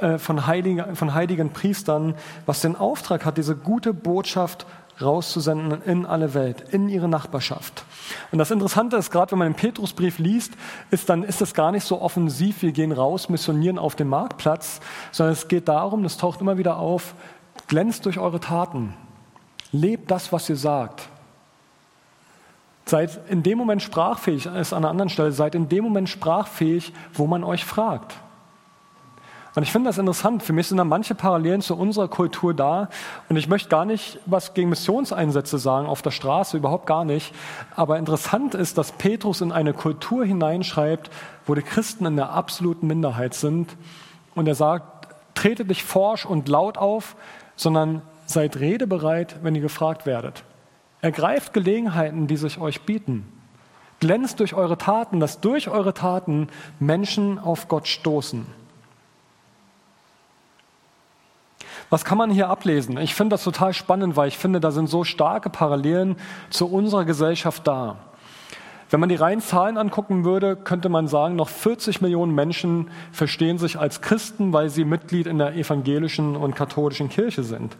äh, 0.00 0.18
von 0.18 0.46
heiligen, 0.46 0.94
von 0.94 1.14
heiligen 1.14 1.50
Priestern, 1.50 2.14
was 2.44 2.60
den 2.60 2.76
Auftrag 2.76 3.24
hat, 3.24 3.38
diese 3.38 3.56
gute 3.56 3.94
Botschaft 3.94 4.66
rauszusenden 5.00 5.82
in 5.82 6.06
alle 6.06 6.34
Welt, 6.34 6.60
in 6.72 6.88
ihre 6.88 7.08
Nachbarschaft. 7.08 7.84
Und 8.32 8.38
das 8.38 8.50
Interessante 8.50 8.96
ist, 8.96 9.10
gerade 9.10 9.32
wenn 9.32 9.38
man 9.38 9.52
den 9.52 9.56
Petrusbrief 9.56 10.18
liest, 10.18 10.54
ist 10.90 11.08
dann 11.08 11.22
ist 11.22 11.40
es 11.40 11.54
gar 11.54 11.72
nicht 11.72 11.84
so 11.84 12.00
offensiv, 12.00 12.62
wir 12.62 12.72
gehen 12.72 12.92
raus, 12.92 13.28
missionieren 13.28 13.78
auf 13.78 13.94
dem 13.94 14.08
Marktplatz, 14.08 14.80
sondern 15.12 15.32
es 15.32 15.48
geht 15.48 15.68
darum, 15.68 16.02
das 16.02 16.16
taucht 16.16 16.40
immer 16.40 16.58
wieder 16.58 16.78
auf, 16.78 17.14
glänzt 17.68 18.06
durch 18.06 18.18
eure 18.18 18.40
Taten. 18.40 18.94
Lebt 19.70 20.10
das, 20.10 20.32
was 20.32 20.48
ihr 20.48 20.56
sagt. 20.56 21.08
Seid 22.88 23.20
in 23.28 23.42
dem 23.42 23.58
Moment 23.58 23.82
sprachfähig, 23.82 24.46
ist 24.46 24.72
an 24.72 24.78
einer 24.78 24.88
anderen 24.88 25.10
Stelle, 25.10 25.30
seid 25.30 25.54
in 25.54 25.68
dem 25.68 25.84
Moment 25.84 26.08
sprachfähig, 26.08 26.94
wo 27.12 27.26
man 27.26 27.44
euch 27.44 27.62
fragt. 27.62 28.14
Und 29.54 29.62
ich 29.62 29.72
finde 29.72 29.90
das 29.90 29.98
interessant. 29.98 30.42
Für 30.42 30.54
mich 30.54 30.68
sind 30.68 30.78
da 30.78 30.84
manche 30.84 31.14
Parallelen 31.14 31.60
zu 31.60 31.76
unserer 31.76 32.08
Kultur 32.08 32.54
da. 32.54 32.88
Und 33.28 33.36
ich 33.36 33.46
möchte 33.46 33.68
gar 33.68 33.84
nicht 33.84 34.18
was 34.24 34.54
gegen 34.54 34.70
Missionseinsätze 34.70 35.58
sagen 35.58 35.86
auf 35.86 36.00
der 36.00 36.12
Straße, 36.12 36.56
überhaupt 36.56 36.86
gar 36.86 37.04
nicht. 37.04 37.34
Aber 37.76 37.98
interessant 37.98 38.54
ist, 38.54 38.78
dass 38.78 38.92
Petrus 38.92 39.42
in 39.42 39.52
eine 39.52 39.74
Kultur 39.74 40.24
hineinschreibt, 40.24 41.10
wo 41.44 41.54
die 41.54 41.62
Christen 41.62 42.06
in 42.06 42.16
der 42.16 42.30
absoluten 42.30 42.86
Minderheit 42.86 43.34
sind. 43.34 43.76
Und 44.34 44.48
er 44.48 44.54
sagt, 44.54 45.08
tretet 45.34 45.68
nicht 45.68 45.84
forsch 45.84 46.24
und 46.24 46.48
laut 46.48 46.78
auf, 46.78 47.16
sondern 47.54 48.00
seid 48.24 48.60
redebereit, 48.60 49.36
wenn 49.42 49.54
ihr 49.54 49.60
gefragt 49.60 50.06
werdet. 50.06 50.42
Ergreift 51.00 51.52
Gelegenheiten, 51.52 52.26
die 52.26 52.36
sich 52.36 52.58
euch 52.58 52.82
bieten. 52.82 53.26
Glänzt 54.00 54.40
durch 54.40 54.54
eure 54.54 54.78
Taten, 54.78 55.20
dass 55.20 55.40
durch 55.40 55.68
eure 55.68 55.94
Taten 55.94 56.48
Menschen 56.78 57.38
auf 57.38 57.68
Gott 57.68 57.88
stoßen. 57.88 58.46
Was 61.90 62.04
kann 62.04 62.18
man 62.18 62.30
hier 62.30 62.48
ablesen? 62.48 62.98
Ich 62.98 63.14
finde 63.14 63.34
das 63.34 63.44
total 63.44 63.72
spannend, 63.72 64.14
weil 64.16 64.28
ich 64.28 64.36
finde, 64.36 64.60
da 64.60 64.70
sind 64.70 64.88
so 64.88 65.04
starke 65.04 65.48
Parallelen 65.48 66.16
zu 66.50 66.70
unserer 66.70 67.04
Gesellschaft 67.04 67.66
da. 67.66 67.96
Wenn 68.90 69.00
man 69.00 69.08
die 69.08 69.16
reinen 69.16 69.40
Zahlen 69.40 69.76
angucken 69.76 70.24
würde, 70.24 70.56
könnte 70.56 70.88
man 70.88 71.08
sagen, 71.08 71.36
noch 71.36 71.48
40 71.48 72.00
Millionen 72.00 72.34
Menschen 72.34 72.90
verstehen 73.12 73.58
sich 73.58 73.78
als 73.78 74.00
Christen, 74.00 74.52
weil 74.52 74.70
sie 74.70 74.84
Mitglied 74.84 75.26
in 75.26 75.38
der 75.38 75.54
evangelischen 75.54 76.36
und 76.36 76.56
katholischen 76.56 77.08
Kirche 77.08 77.42
sind. 77.42 77.76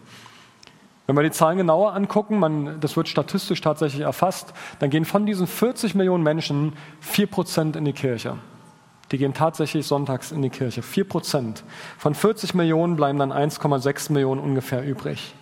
Wenn 1.08 1.16
wir 1.16 1.22
die 1.22 1.30
Zahlen 1.30 1.56
genauer 1.56 1.94
angucken, 1.94 2.38
man, 2.38 2.80
das 2.80 2.94
wird 2.94 3.08
statistisch 3.08 3.62
tatsächlich 3.62 4.02
erfasst, 4.02 4.52
dann 4.78 4.90
gehen 4.90 5.06
von 5.06 5.24
diesen 5.24 5.46
40 5.46 5.94
Millionen 5.94 6.22
Menschen 6.22 6.74
4 7.00 7.26
Prozent 7.28 7.76
in 7.76 7.86
die 7.86 7.94
Kirche. 7.94 8.36
Die 9.10 9.16
gehen 9.16 9.32
tatsächlich 9.32 9.86
sonntags 9.86 10.32
in 10.32 10.42
die 10.42 10.50
Kirche. 10.50 10.82
Vier 10.82 11.08
Prozent. 11.08 11.64
Von 11.96 12.14
40 12.14 12.52
Millionen 12.52 12.96
bleiben 12.96 13.18
dann 13.18 13.32
1,6 13.32 14.12
Millionen 14.12 14.38
ungefähr 14.38 14.84
übrig. 14.84 15.34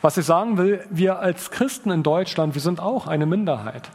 Was 0.00 0.16
ich 0.16 0.26
sagen 0.26 0.58
will, 0.58 0.84
wir 0.90 1.18
als 1.18 1.50
Christen 1.50 1.90
in 1.90 2.04
Deutschland, 2.04 2.54
wir 2.54 2.62
sind 2.62 2.78
auch 2.78 3.08
eine 3.08 3.26
Minderheit. 3.26 3.90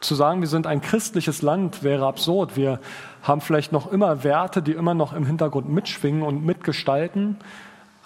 Zu 0.00 0.16
sagen, 0.16 0.40
wir 0.40 0.48
sind 0.48 0.66
ein 0.66 0.80
christliches 0.80 1.40
Land, 1.42 1.84
wäre 1.84 2.04
absurd. 2.06 2.56
Wir 2.56 2.80
haben 3.22 3.40
vielleicht 3.40 3.70
noch 3.70 3.92
immer 3.92 4.24
Werte, 4.24 4.60
die 4.60 4.72
immer 4.72 4.94
noch 4.94 5.12
im 5.12 5.24
Hintergrund 5.24 5.68
mitschwingen 5.68 6.22
und 6.22 6.44
mitgestalten, 6.44 7.36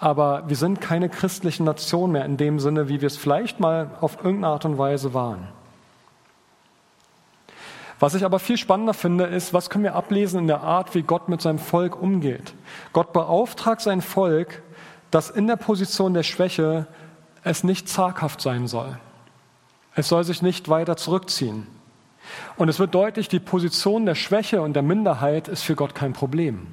aber 0.01 0.43
wir 0.47 0.55
sind 0.55 0.81
keine 0.81 1.09
christliche 1.09 1.63
Nation 1.63 2.11
mehr 2.11 2.25
in 2.25 2.35
dem 2.35 2.59
Sinne, 2.59 2.89
wie 2.89 3.01
wir 3.01 3.07
es 3.07 3.17
vielleicht 3.17 3.59
mal 3.59 3.91
auf 4.01 4.17
irgendeine 4.17 4.47
Art 4.47 4.65
und 4.65 4.79
Weise 4.79 5.13
waren. 5.13 5.47
Was 7.99 8.15
ich 8.15 8.25
aber 8.25 8.39
viel 8.39 8.57
spannender 8.57 8.95
finde, 8.95 9.25
ist, 9.25 9.53
was 9.53 9.69
können 9.69 9.83
wir 9.83 9.93
ablesen 9.93 10.39
in 10.39 10.47
der 10.47 10.61
Art, 10.61 10.95
wie 10.95 11.03
Gott 11.03 11.29
mit 11.29 11.39
seinem 11.39 11.59
Volk 11.59 12.01
umgeht. 12.01 12.55
Gott 12.93 13.13
beauftragt 13.13 13.81
sein 13.81 14.01
Volk, 14.01 14.63
dass 15.11 15.29
in 15.29 15.45
der 15.45 15.55
Position 15.55 16.15
der 16.15 16.23
Schwäche 16.23 16.87
es 17.43 17.63
nicht 17.63 17.87
zaghaft 17.87 18.41
sein 18.41 18.65
soll. 18.65 18.97
Es 19.93 20.07
soll 20.07 20.23
sich 20.23 20.41
nicht 20.41 20.67
weiter 20.67 20.97
zurückziehen. 20.97 21.67
Und 22.57 22.69
es 22.69 22.79
wird 22.79 22.95
deutlich, 22.95 23.27
die 23.29 23.39
Position 23.39 24.07
der 24.07 24.15
Schwäche 24.15 24.63
und 24.63 24.73
der 24.73 24.81
Minderheit 24.81 25.47
ist 25.47 25.61
für 25.61 25.75
Gott 25.75 25.93
kein 25.93 26.13
Problem. 26.13 26.65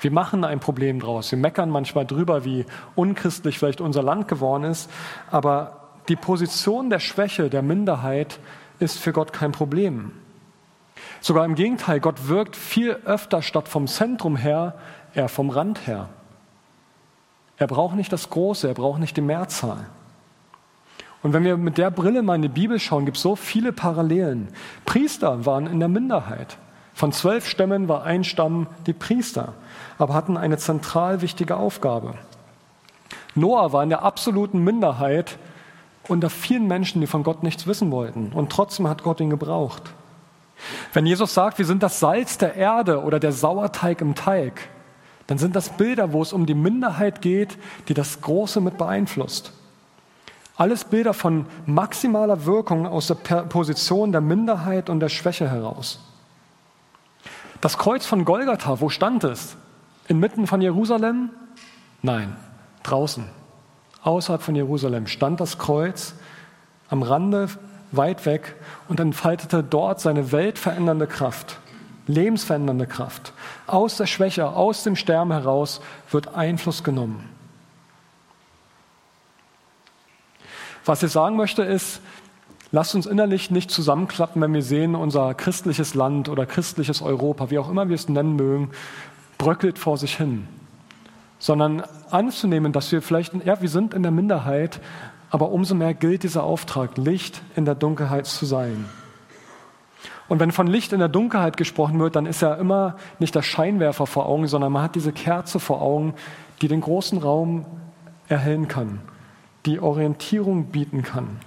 Wir 0.00 0.10
machen 0.10 0.44
ein 0.44 0.60
Problem 0.60 1.00
draus. 1.00 1.30
Wir 1.30 1.38
meckern 1.38 1.70
manchmal 1.70 2.06
drüber, 2.06 2.44
wie 2.44 2.66
unchristlich 2.94 3.58
vielleicht 3.58 3.80
unser 3.80 4.02
Land 4.02 4.28
geworden 4.28 4.64
ist. 4.64 4.90
Aber 5.30 5.80
die 6.08 6.16
Position 6.16 6.90
der 6.90 7.00
Schwäche, 7.00 7.48
der 7.48 7.62
Minderheit 7.62 8.38
ist 8.78 8.98
für 8.98 9.12
Gott 9.12 9.32
kein 9.32 9.52
Problem. 9.52 10.12
Sogar 11.20 11.44
im 11.44 11.54
Gegenteil, 11.54 12.00
Gott 12.00 12.28
wirkt 12.28 12.56
viel 12.56 12.90
öfter 13.04 13.40
statt 13.40 13.68
vom 13.68 13.86
Zentrum 13.86 14.36
her, 14.36 14.74
eher 15.14 15.28
vom 15.28 15.48
Rand 15.50 15.86
her. 15.86 16.08
Er 17.56 17.66
braucht 17.66 17.96
nicht 17.96 18.12
das 18.12 18.30
Große, 18.30 18.68
er 18.68 18.74
braucht 18.74 19.00
nicht 19.00 19.16
die 19.16 19.22
Mehrzahl. 19.22 19.86
Und 21.22 21.32
wenn 21.32 21.44
wir 21.44 21.56
mit 21.56 21.78
der 21.78 21.90
Brille 21.90 22.22
mal 22.22 22.34
in 22.34 22.42
die 22.42 22.48
Bibel 22.48 22.78
schauen, 22.78 23.06
gibt 23.06 23.16
es 23.16 23.22
so 23.22 23.36
viele 23.36 23.72
Parallelen. 23.72 24.48
Priester 24.84 25.46
waren 25.46 25.66
in 25.66 25.78
der 25.78 25.88
Minderheit. 25.88 26.58
Von 26.92 27.12
zwölf 27.12 27.48
Stämmen 27.48 27.88
war 27.88 28.04
ein 28.04 28.24
Stamm 28.24 28.66
die 28.86 28.92
Priester, 28.92 29.54
aber 29.98 30.14
hatten 30.14 30.36
eine 30.36 30.58
zentral 30.58 31.22
wichtige 31.22 31.56
Aufgabe. 31.56 32.14
Noah 33.34 33.72
war 33.72 33.82
in 33.82 33.88
der 33.88 34.02
absoluten 34.02 34.62
Minderheit, 34.62 35.38
unter 36.08 36.30
vielen 36.30 36.66
Menschen, 36.66 37.00
die 37.00 37.06
von 37.06 37.22
Gott 37.22 37.42
nichts 37.42 37.66
wissen 37.66 37.90
wollten. 37.90 38.32
Und 38.32 38.50
trotzdem 38.50 38.88
hat 38.88 39.02
Gott 39.02 39.20
ihn 39.20 39.30
gebraucht. 39.30 39.82
Wenn 40.92 41.06
Jesus 41.06 41.34
sagt, 41.34 41.58
wir 41.58 41.64
sind 41.64 41.82
das 41.82 42.00
Salz 42.00 42.38
der 42.38 42.54
Erde 42.54 43.02
oder 43.02 43.18
der 43.18 43.32
Sauerteig 43.32 44.00
im 44.00 44.14
Teig, 44.14 44.68
dann 45.26 45.38
sind 45.38 45.56
das 45.56 45.70
Bilder, 45.70 46.12
wo 46.12 46.22
es 46.22 46.32
um 46.32 46.46
die 46.46 46.54
Minderheit 46.54 47.22
geht, 47.22 47.58
die 47.88 47.94
das 47.94 48.20
Große 48.20 48.60
mit 48.60 48.76
beeinflusst. 48.76 49.52
Alles 50.56 50.84
Bilder 50.84 51.14
von 51.14 51.46
maximaler 51.66 52.44
Wirkung 52.44 52.86
aus 52.86 53.08
der 53.08 53.14
Position 53.14 54.12
der 54.12 54.20
Minderheit 54.20 54.88
und 54.88 55.00
der 55.00 55.08
Schwäche 55.08 55.50
heraus. 55.50 56.00
Das 57.60 57.78
Kreuz 57.78 58.06
von 58.06 58.24
Golgatha, 58.24 58.80
wo 58.80 58.88
stand 58.90 59.24
es? 59.24 59.56
Inmitten 60.08 60.46
von 60.46 60.60
Jerusalem? 60.60 61.30
Nein, 62.02 62.36
draußen, 62.82 63.24
außerhalb 64.02 64.42
von 64.42 64.54
Jerusalem 64.54 65.06
stand 65.06 65.40
das 65.40 65.58
Kreuz 65.58 66.14
am 66.90 67.02
Rande, 67.02 67.48
weit 67.92 68.26
weg 68.26 68.54
und 68.88 69.00
entfaltete 69.00 69.62
dort 69.62 70.00
seine 70.00 70.32
weltverändernde 70.32 71.06
Kraft, 71.06 71.58
lebensverändernde 72.06 72.86
Kraft. 72.86 73.32
Aus 73.66 73.96
der 73.96 74.06
Schwäche, 74.06 74.48
aus 74.48 74.82
dem 74.82 74.96
Sterben 74.96 75.32
heraus 75.32 75.80
wird 76.10 76.34
Einfluss 76.34 76.84
genommen. 76.84 77.28
Was 80.84 81.02
ich 81.02 81.12
sagen 81.12 81.36
möchte 81.36 81.62
ist, 81.62 82.00
lasst 82.70 82.94
uns 82.94 83.06
innerlich 83.06 83.50
nicht 83.50 83.70
zusammenklappen, 83.70 84.42
wenn 84.42 84.52
wir 84.52 84.62
sehen, 84.62 84.94
unser 84.94 85.32
christliches 85.32 85.94
Land 85.94 86.28
oder 86.28 86.44
christliches 86.44 87.00
Europa, 87.00 87.50
wie 87.50 87.58
auch 87.58 87.70
immer 87.70 87.88
wir 87.88 87.94
es 87.94 88.10
nennen 88.10 88.36
mögen, 88.36 88.70
bröckelt 89.38 89.78
vor 89.78 89.98
sich 89.98 90.16
hin. 90.16 90.46
Sondern 91.38 91.82
anzunehmen, 92.10 92.72
dass 92.72 92.90
wir 92.92 93.02
vielleicht, 93.02 93.34
ja, 93.44 93.60
wir 93.60 93.68
sind 93.68 93.94
in 93.94 94.02
der 94.02 94.12
Minderheit, 94.12 94.80
aber 95.30 95.50
umso 95.50 95.74
mehr 95.74 95.94
gilt 95.94 96.22
dieser 96.22 96.44
Auftrag, 96.44 96.96
Licht 96.96 97.42
in 97.56 97.64
der 97.64 97.74
Dunkelheit 97.74 98.26
zu 98.26 98.46
sein. 98.46 98.86
Und 100.28 100.40
wenn 100.40 100.52
von 100.52 100.66
Licht 100.66 100.92
in 100.92 101.00
der 101.00 101.08
Dunkelheit 101.08 101.56
gesprochen 101.56 101.98
wird, 101.98 102.16
dann 102.16 102.24
ist 102.24 102.40
ja 102.40 102.54
immer 102.54 102.96
nicht 103.18 103.34
der 103.34 103.42
Scheinwerfer 103.42 104.06
vor 104.06 104.26
Augen, 104.26 104.46
sondern 104.46 104.72
man 104.72 104.84
hat 104.84 104.94
diese 104.94 105.12
Kerze 105.12 105.60
vor 105.60 105.82
Augen, 105.82 106.14
die 106.62 106.68
den 106.68 106.80
großen 106.80 107.18
Raum 107.18 107.66
erhellen 108.28 108.68
kann 108.68 109.00
die 109.66 109.80
Orientierung 109.80 110.66
bieten 110.66 111.02
kann. 111.02 111.38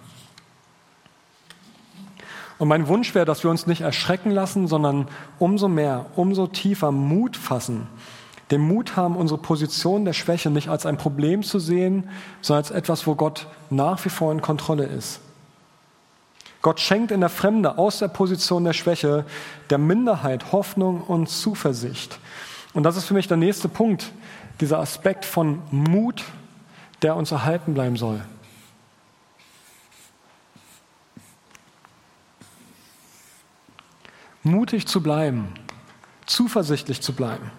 Und 2.57 2.67
mein 2.67 2.87
Wunsch 2.87 3.13
wäre, 3.13 3.25
dass 3.25 3.43
wir 3.43 3.51
uns 3.51 3.67
nicht 3.67 3.81
erschrecken 3.81 4.31
lassen, 4.31 4.67
sondern 4.67 5.07
umso 5.39 5.67
mehr, 5.67 6.07
umso 6.15 6.47
tiefer 6.47 6.91
Mut 6.91 7.37
fassen. 7.37 7.87
Den 8.49 8.61
Mut 8.61 8.95
haben, 8.95 9.15
unsere 9.15 9.39
Position 9.39 10.05
der 10.05 10.13
Schwäche 10.13 10.49
nicht 10.49 10.69
als 10.69 10.85
ein 10.85 10.97
Problem 10.97 11.43
zu 11.43 11.59
sehen, 11.59 12.09
sondern 12.41 12.63
als 12.63 12.71
etwas, 12.71 13.05
wo 13.05 13.15
Gott 13.15 13.47
nach 13.69 14.03
wie 14.05 14.09
vor 14.09 14.31
in 14.31 14.41
Kontrolle 14.41 14.85
ist. 14.85 15.19
Gott 16.61 16.79
schenkt 16.79 17.11
in 17.11 17.19
der 17.19 17.29
Fremde 17.29 17.77
aus 17.77 17.99
der 17.99 18.07
Position 18.07 18.63
der 18.63 18.73
Schwäche, 18.73 19.25
der 19.69 19.77
Minderheit 19.77 20.51
Hoffnung 20.51 21.01
und 21.01 21.27
Zuversicht. 21.29 22.19
Und 22.73 22.83
das 22.83 22.97
ist 22.97 23.05
für 23.05 23.13
mich 23.13 23.27
der 23.27 23.37
nächste 23.37 23.69
Punkt, 23.69 24.11
dieser 24.59 24.79
Aspekt 24.79 25.25
von 25.25 25.61
Mut 25.71 26.23
der 27.01 27.15
uns 27.15 27.31
erhalten 27.31 27.73
bleiben 27.73 27.95
soll. 27.95 28.21
Mutig 34.43 34.87
zu 34.87 35.01
bleiben, 35.01 35.49
zuversichtlich 36.25 37.01
zu 37.01 37.13
bleiben. 37.13 37.51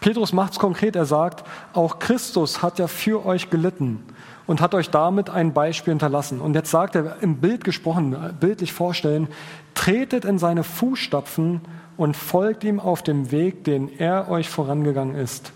Petrus 0.00 0.32
macht 0.32 0.52
es 0.52 0.58
konkret, 0.58 0.94
er 0.94 1.06
sagt, 1.06 1.44
auch 1.72 1.98
Christus 1.98 2.62
hat 2.62 2.78
ja 2.78 2.86
für 2.86 3.24
euch 3.24 3.50
gelitten 3.50 4.04
und 4.46 4.60
hat 4.60 4.74
euch 4.74 4.90
damit 4.90 5.30
ein 5.30 5.52
Beispiel 5.52 5.92
hinterlassen. 5.92 6.40
Und 6.40 6.54
jetzt 6.54 6.70
sagt 6.70 6.94
er 6.94 7.22
im 7.22 7.38
Bild 7.38 7.64
gesprochen, 7.64 8.16
bildlich 8.38 8.72
vorstellen, 8.72 9.28
tretet 9.74 10.24
in 10.24 10.38
seine 10.38 10.62
Fußstapfen 10.62 11.60
und 11.96 12.16
folgt 12.16 12.62
ihm 12.62 12.78
auf 12.78 13.02
dem 13.02 13.30
Weg, 13.30 13.64
den 13.64 13.88
er 13.98 14.28
euch 14.28 14.48
vorangegangen 14.48 15.16
ist. 15.16 15.52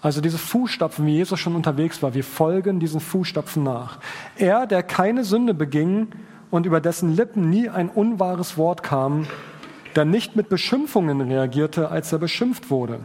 Also 0.00 0.20
diese 0.20 0.38
Fußstapfen, 0.38 1.06
wie 1.06 1.12
Jesus 1.12 1.38
schon 1.38 1.54
unterwegs 1.54 2.02
war, 2.02 2.12
wir 2.14 2.24
folgen 2.24 2.80
diesen 2.80 2.98
Fußstapfen 3.00 3.62
nach. 3.62 3.98
Er, 4.36 4.66
der 4.66 4.82
keine 4.82 5.22
Sünde 5.22 5.54
beging 5.54 6.08
und 6.50 6.66
über 6.66 6.80
dessen 6.80 7.14
Lippen 7.14 7.50
nie 7.50 7.68
ein 7.68 7.88
unwahres 7.88 8.58
Wort 8.58 8.82
kam, 8.82 9.28
der 9.96 10.04
nicht 10.04 10.36
mit 10.36 10.48
Beschimpfungen 10.48 11.20
reagierte, 11.20 11.90
als 11.90 12.12
er 12.12 12.18
beschimpft 12.18 12.70
wurde 12.70 13.00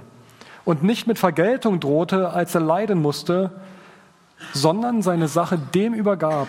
und 0.66 0.84
nicht 0.84 1.08
mit 1.08 1.20
Vergeltung 1.20 1.80
drohte, 1.80 2.32
als 2.32 2.56
er 2.56 2.62
leiden 2.62 3.02
musste, 3.02 3.52
sondern 4.54 5.02
seine 5.02 5.28
Sache 5.28 5.58
dem 5.58 5.94
übergab, 5.94 6.48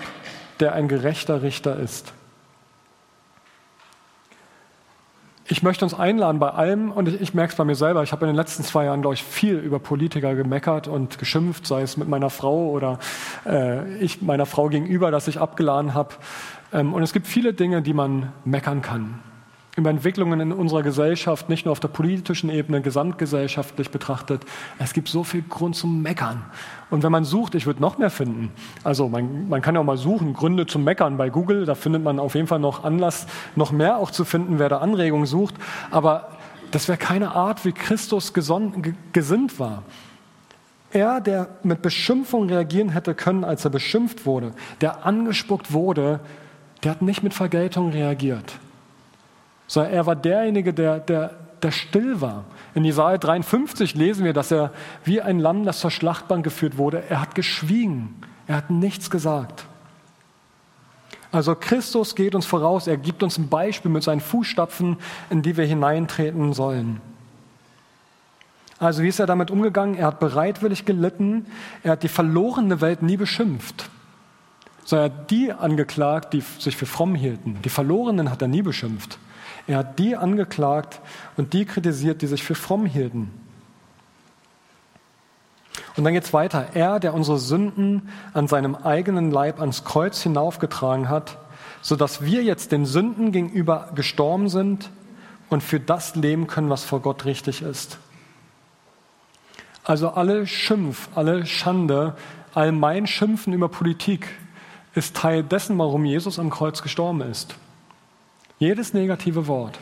der 0.61 0.73
ein 0.75 0.89
gerechter 0.89 1.43
Richter 1.43 1.79
ist. 1.79 2.13
ich 5.51 5.63
möchte 5.63 5.85
uns 5.85 5.95
einladen 5.95 6.39
bei 6.39 6.51
allem, 6.51 6.93
und 6.93 7.09
ich, 7.09 7.21
ich 7.21 7.35
merke 7.35 7.53
es 7.53 7.57
bei 7.57 7.65
mir 7.65 7.75
selber, 7.75 8.03
ich 8.03 8.13
habe 8.13 8.27
in 8.27 8.29
den 8.29 8.37
letzten 8.37 8.63
zwei 8.63 8.85
Jahren, 8.85 9.01
glaube 9.01 9.15
ich, 9.15 9.25
viel 9.25 9.57
über 9.57 9.79
Politiker 9.79 10.35
gemeckert 10.35 10.89
und 10.89 11.19
geschimpft, 11.19 11.67
sei 11.67 11.83
es 11.83 11.97
mit 11.97 12.09
meiner 12.09 12.31
Frau 12.31 12.69
oder 12.69 12.99
äh, 13.47 13.97
ich 13.97 14.21
meiner 14.21 14.47
Frau 14.47 14.69
gegenüber, 14.69 15.11
dass 15.11 15.27
ich 15.27 15.41
abgeladen 15.41 15.95
habe. 15.95 16.15
Ähm, 16.73 16.93
und 16.93 17.03
es 17.03 17.15
gibt 17.15 17.27
viele 17.27 17.55
Dinge, 17.55 17.81
die 17.81 17.95
man 17.95 18.33
meckern 18.45 18.83
kann 18.83 19.21
über 19.79 19.91
Entwicklungen 19.91 20.41
in 20.41 20.53
unserer 20.53 20.83
Gesellschaft, 20.83 21.49
nicht 21.49 21.65
nur 21.65 21.73
auf 21.73 21.79
der 21.79 21.89
politischen 21.89 22.51
Ebene, 22.51 22.83
gesamtgesellschaftlich 22.83 23.91
betrachtet. 23.91 24.43
Es 24.81 24.93
gibt 24.93 25.09
so 25.09 25.23
viel 25.23 25.43
Grund 25.43 25.77
zum 25.77 26.03
Meckern. 26.03 26.45
Und 26.91 27.05
wenn 27.05 27.13
man 27.13 27.25
sucht, 27.25 27.55
ich 27.55 27.65
würde 27.65 27.81
noch 27.81 27.97
mehr 27.97 28.11
finden. 28.11 28.51
Also 28.83 29.09
man, 29.09 29.49
man 29.49 29.63
kann 29.63 29.77
ja 29.77 29.81
auch 29.81 29.85
mal 29.85 29.97
suchen, 29.97 30.35
Gründe 30.35 30.67
zum 30.67 30.83
Meckern 30.83 31.17
bei 31.17 31.31
Google, 31.31 31.65
da 31.65 31.77
findet 31.77 32.03
man 32.03 32.19
auf 32.19 32.35
jeden 32.35 32.49
Fall 32.49 32.59
noch 32.59 32.83
Anlass, 32.83 33.29
noch 33.55 33.71
mehr 33.71 33.99
auch 33.99 34.11
zu 34.11 34.25
finden, 34.25 34.59
wer 34.59 34.69
da 34.69 34.79
Anregungen 34.79 35.27
sucht. 35.27 35.55
Aber 35.93 36.31
das 36.73 36.89
wäre 36.89 36.99
keine 36.99 37.37
Art, 37.37 37.65
wie 37.65 37.73
Christus 37.73 38.35
geson, 38.35 38.97
gesinnt 39.13 39.61
war. 39.61 39.85
Er, 40.91 41.21
der 41.21 41.51
mit 41.63 41.83
Beschimpfung 41.83 42.49
reagieren 42.49 42.89
hätte 42.89 43.15
können, 43.15 43.45
als 43.45 43.65
er 43.65 43.71
beschimpft 43.71 44.27
wurde, 44.27 44.55
der 44.81 45.07
angespuckt 45.07 45.73
wurde, 45.73 46.19
der 46.83 46.91
hat 46.93 47.03
nicht 47.03 47.23
mit 47.23 47.33
Vergeltung 47.33 47.91
reagiert 47.91 48.59
sondern 49.69 49.93
er 49.93 50.07
war 50.07 50.17
derjenige, 50.17 50.75
der, 50.75 50.99
der, 50.99 51.31
der 51.63 51.71
still 51.71 52.21
war. 52.21 52.45
In 52.75 52.85
Jesaja 52.85 53.19
53 53.19 53.95
lesen 53.95 54.25
wir, 54.25 54.33
dass 54.33 54.51
er 54.51 54.73
wie 55.05 55.21
ein 55.21 55.39
Lamm, 55.39 55.65
das 55.65 55.79
zur 55.79 55.93
Schlachtbank 55.93 56.43
geführt 56.43 56.77
wurde, 56.77 57.05
er 57.09 57.21
hat 57.21 57.37
geschwiegen, 57.37 58.17
er 58.49 58.57
hat 58.57 58.71
nichts 58.71 59.11
gesagt. 59.11 59.67
Also 61.31 61.55
Christus 61.55 62.15
geht 62.15 62.35
uns 62.35 62.47
voraus, 62.47 62.87
er 62.87 62.97
gibt 62.97 63.23
uns 63.23 63.37
ein 63.37 63.49
Beispiel 63.49 63.91
mit 63.91 64.03
seinen 64.03 64.21
Fußstapfen, 64.21 64.97
in 65.29 65.43
die 65.43 65.57
wir 65.57 65.67
hineintreten 65.67 66.55
sollen. 66.55 67.01
Also 68.79 69.03
wie 69.03 69.09
ist 69.09 69.19
er 69.19 69.27
damit 69.27 69.51
umgegangen? 69.51 69.97
Er 69.97 70.07
hat 70.07 70.21
bereitwillig 70.21 70.87
gelitten, 70.87 71.47
er 71.83 71.93
hat 71.93 72.03
die 72.03 72.09
verlorene 72.09 72.81
Welt 72.81 73.03
nie 73.03 73.17
beschimpft, 73.17 73.91
sondern 74.85 75.11
er 75.11 75.15
hat 75.15 75.31
die 75.31 75.53
angeklagt, 75.53 76.33
die 76.33 76.41
sich 76.41 76.77
für 76.77 76.87
fromm 76.87 77.15
hielten. 77.15 77.59
Die 77.63 77.69
Verlorenen 77.69 78.31
hat 78.31 78.41
er 78.41 78.49
nie 78.49 78.63
beschimpft. 78.63 79.19
Er 79.69 79.79
hat 79.79 79.99
die 79.99 80.17
angeklagt 80.17 81.01
und 81.37 81.53
die 81.53 81.67
kritisiert, 81.67 82.23
die 82.23 82.27
sich 82.27 82.43
für 82.43 82.55
fromm 82.55 82.87
hielten. 82.87 83.31
Und 85.97 86.05
dann 86.05 86.15
geht 86.15 86.25
es 86.25 86.33
weiter. 86.33 86.69
Er, 86.73 87.01
der 87.01 87.13
unsere 87.13 87.39
Sünden 87.39 88.09
an 88.33 88.49
seinem 88.49 88.75
eigenen 88.75 89.31
Leib 89.31 89.61
ans 89.61 89.85
Kreuz 89.85 90.23
hinaufgetragen 90.23 91.11
hat, 91.11 91.37
sodass 91.83 92.25
wir 92.25 92.43
jetzt 92.43 92.73
den 92.73 92.87
Sünden 92.87 93.31
gegenüber 93.31 93.91
gestorben 93.95 94.49
sind 94.49 94.91
und 95.51 95.63
für 95.63 95.81
das 95.81 96.15
leben 96.15 96.47
können, 96.47 96.71
was 96.71 96.85
vor 96.85 97.01
Gott 97.01 97.27
richtig 97.27 97.61
ist. 97.61 97.99
Also 99.85 100.11
alle 100.11 100.47
Schimpf, 100.47 101.09
alle 101.15 101.45
Schande, 101.45 102.15
all 102.55 102.73
mein 102.73 103.07
Schimpfen 103.07 103.53
über 103.53 103.69
Politik 103.69 104.29
ist 104.95 105.15
Teil 105.17 105.43
dessen, 105.43 105.77
warum 105.79 106.07
Jesus 106.07 106.39
am 106.39 106.49
Kreuz 106.49 106.81
gestorben 106.83 107.21
ist. 107.21 107.55
Jedes 108.59 108.93
negative 108.93 109.47
Wort. 109.47 109.79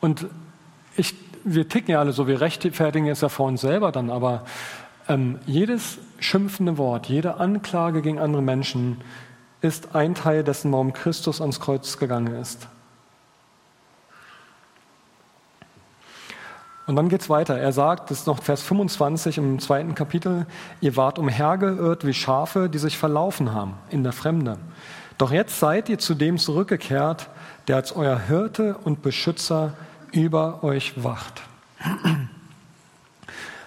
Und 0.00 0.26
ich, 0.96 1.14
wir 1.44 1.68
ticken 1.68 1.92
ja 1.92 2.00
alle 2.00 2.12
so, 2.12 2.26
wir 2.26 2.40
rechtfertigen 2.40 3.08
es 3.08 3.20
ja 3.20 3.28
vor 3.28 3.46
uns 3.46 3.60
selber 3.60 3.92
dann, 3.92 4.10
aber 4.10 4.44
ähm, 5.08 5.38
jedes 5.46 5.98
schimpfende 6.18 6.78
Wort, 6.78 7.06
jede 7.06 7.36
Anklage 7.36 8.02
gegen 8.02 8.18
andere 8.18 8.42
Menschen 8.42 9.00
ist 9.60 9.94
ein 9.94 10.14
Teil 10.14 10.44
dessen, 10.44 10.72
warum 10.72 10.92
Christus 10.92 11.40
ans 11.40 11.60
Kreuz 11.60 11.98
gegangen 11.98 12.34
ist. 12.34 12.68
Und 16.86 16.94
dann 16.94 17.08
geht 17.08 17.20
es 17.20 17.28
weiter. 17.28 17.58
Er 17.58 17.72
sagt, 17.72 18.10
das 18.10 18.20
ist 18.20 18.26
noch 18.28 18.40
Vers 18.40 18.62
25 18.62 19.38
im 19.38 19.58
zweiten 19.58 19.96
Kapitel, 19.96 20.46
ihr 20.80 20.96
wart 20.96 21.18
umhergeirrt 21.18 22.06
wie 22.06 22.14
Schafe, 22.14 22.68
die 22.68 22.78
sich 22.78 22.96
verlaufen 22.96 23.52
haben 23.52 23.74
in 23.90 24.04
der 24.04 24.12
Fremde. 24.12 24.58
Doch 25.18 25.32
jetzt 25.32 25.58
seid 25.58 25.88
ihr 25.88 25.98
zu 25.98 26.14
dem 26.14 26.36
zurückgekehrt, 26.38 27.28
der 27.68 27.76
als 27.76 27.94
euer 27.96 28.18
Hirte 28.18 28.76
und 28.84 29.02
Beschützer 29.02 29.72
über 30.12 30.62
euch 30.62 31.02
wacht. 31.02 31.42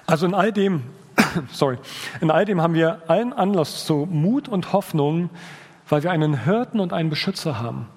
Also 0.06 0.26
in 0.26 0.34
all 0.34 0.52
dem, 0.52 0.84
sorry, 1.52 1.78
in 2.22 2.32
all 2.32 2.46
dem 2.46 2.62
haben 2.62 2.74
wir 2.74 3.02
allen 3.08 3.34
Anlass 3.34 3.86
zu 3.86 4.08
Mut 4.10 4.48
und 4.48 4.74
Hoffnung, 4.74 5.30
weil 5.88 6.04
wir 6.04 6.12
einen 6.12 6.44
Hirten 6.44 6.80
und 6.80 6.94
einen 6.94 7.10
Beschützer 7.10 7.60
haben. 7.60 7.88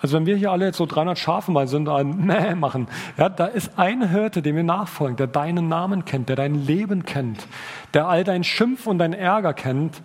Also 0.00 0.16
wenn 0.16 0.26
wir 0.26 0.36
hier 0.36 0.52
alle 0.52 0.66
jetzt 0.66 0.76
so 0.76 0.86
300 0.86 1.18
Schafe 1.18 1.50
mal 1.50 1.66
sind, 1.66 1.88
ein 1.88 2.16
Mäh 2.26 2.54
machen, 2.54 2.88
ja, 3.16 3.28
da 3.28 3.46
ist 3.46 3.78
ein 3.78 4.08
Hirte, 4.08 4.42
dem 4.42 4.54
wir 4.54 4.62
nachfolgen, 4.62 5.16
der 5.16 5.26
deinen 5.26 5.68
Namen 5.68 6.04
kennt, 6.04 6.28
der 6.28 6.36
dein 6.36 6.66
Leben 6.66 7.04
kennt, 7.04 7.46
der 7.92 8.06
all 8.06 8.22
dein 8.22 8.44
Schimpf 8.44 8.86
und 8.86 8.98
dein 8.98 9.14
Ärger 9.14 9.54
kennt 9.54 10.02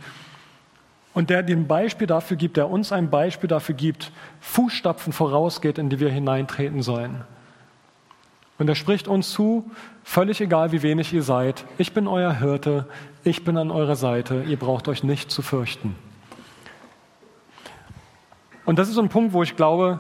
und 1.19 1.29
der 1.29 1.39
ein 1.39 1.67
Beispiel 1.67 2.07
dafür 2.07 2.37
gibt, 2.37 2.55
der 2.55 2.69
uns 2.69 2.93
ein 2.93 3.09
Beispiel 3.09 3.49
dafür 3.49 3.75
gibt, 3.75 4.13
Fußstapfen 4.39 5.11
vorausgeht, 5.11 5.77
in 5.77 5.89
die 5.89 5.99
wir 5.99 6.09
hineintreten 6.09 6.81
sollen. 6.81 7.25
Und 8.57 8.69
er 8.69 8.75
spricht 8.75 9.09
uns 9.09 9.29
zu, 9.31 9.69
völlig 10.01 10.39
egal 10.39 10.71
wie 10.71 10.81
wenig 10.81 11.11
ihr 11.11 11.23
seid, 11.23 11.65
ich 11.77 11.91
bin 11.91 12.07
euer 12.07 12.31
Hirte, 12.31 12.87
ich 13.25 13.43
bin 13.43 13.57
an 13.57 13.69
eurer 13.69 13.97
Seite, 13.97 14.43
ihr 14.47 14.55
braucht 14.55 14.87
euch 14.87 15.03
nicht 15.03 15.29
zu 15.29 15.41
fürchten. 15.41 15.93
Und 18.63 18.79
das 18.79 18.87
ist 18.87 18.95
so 18.95 19.01
ein 19.01 19.09
Punkt, 19.09 19.33
wo 19.33 19.43
ich 19.43 19.57
glaube, 19.57 19.99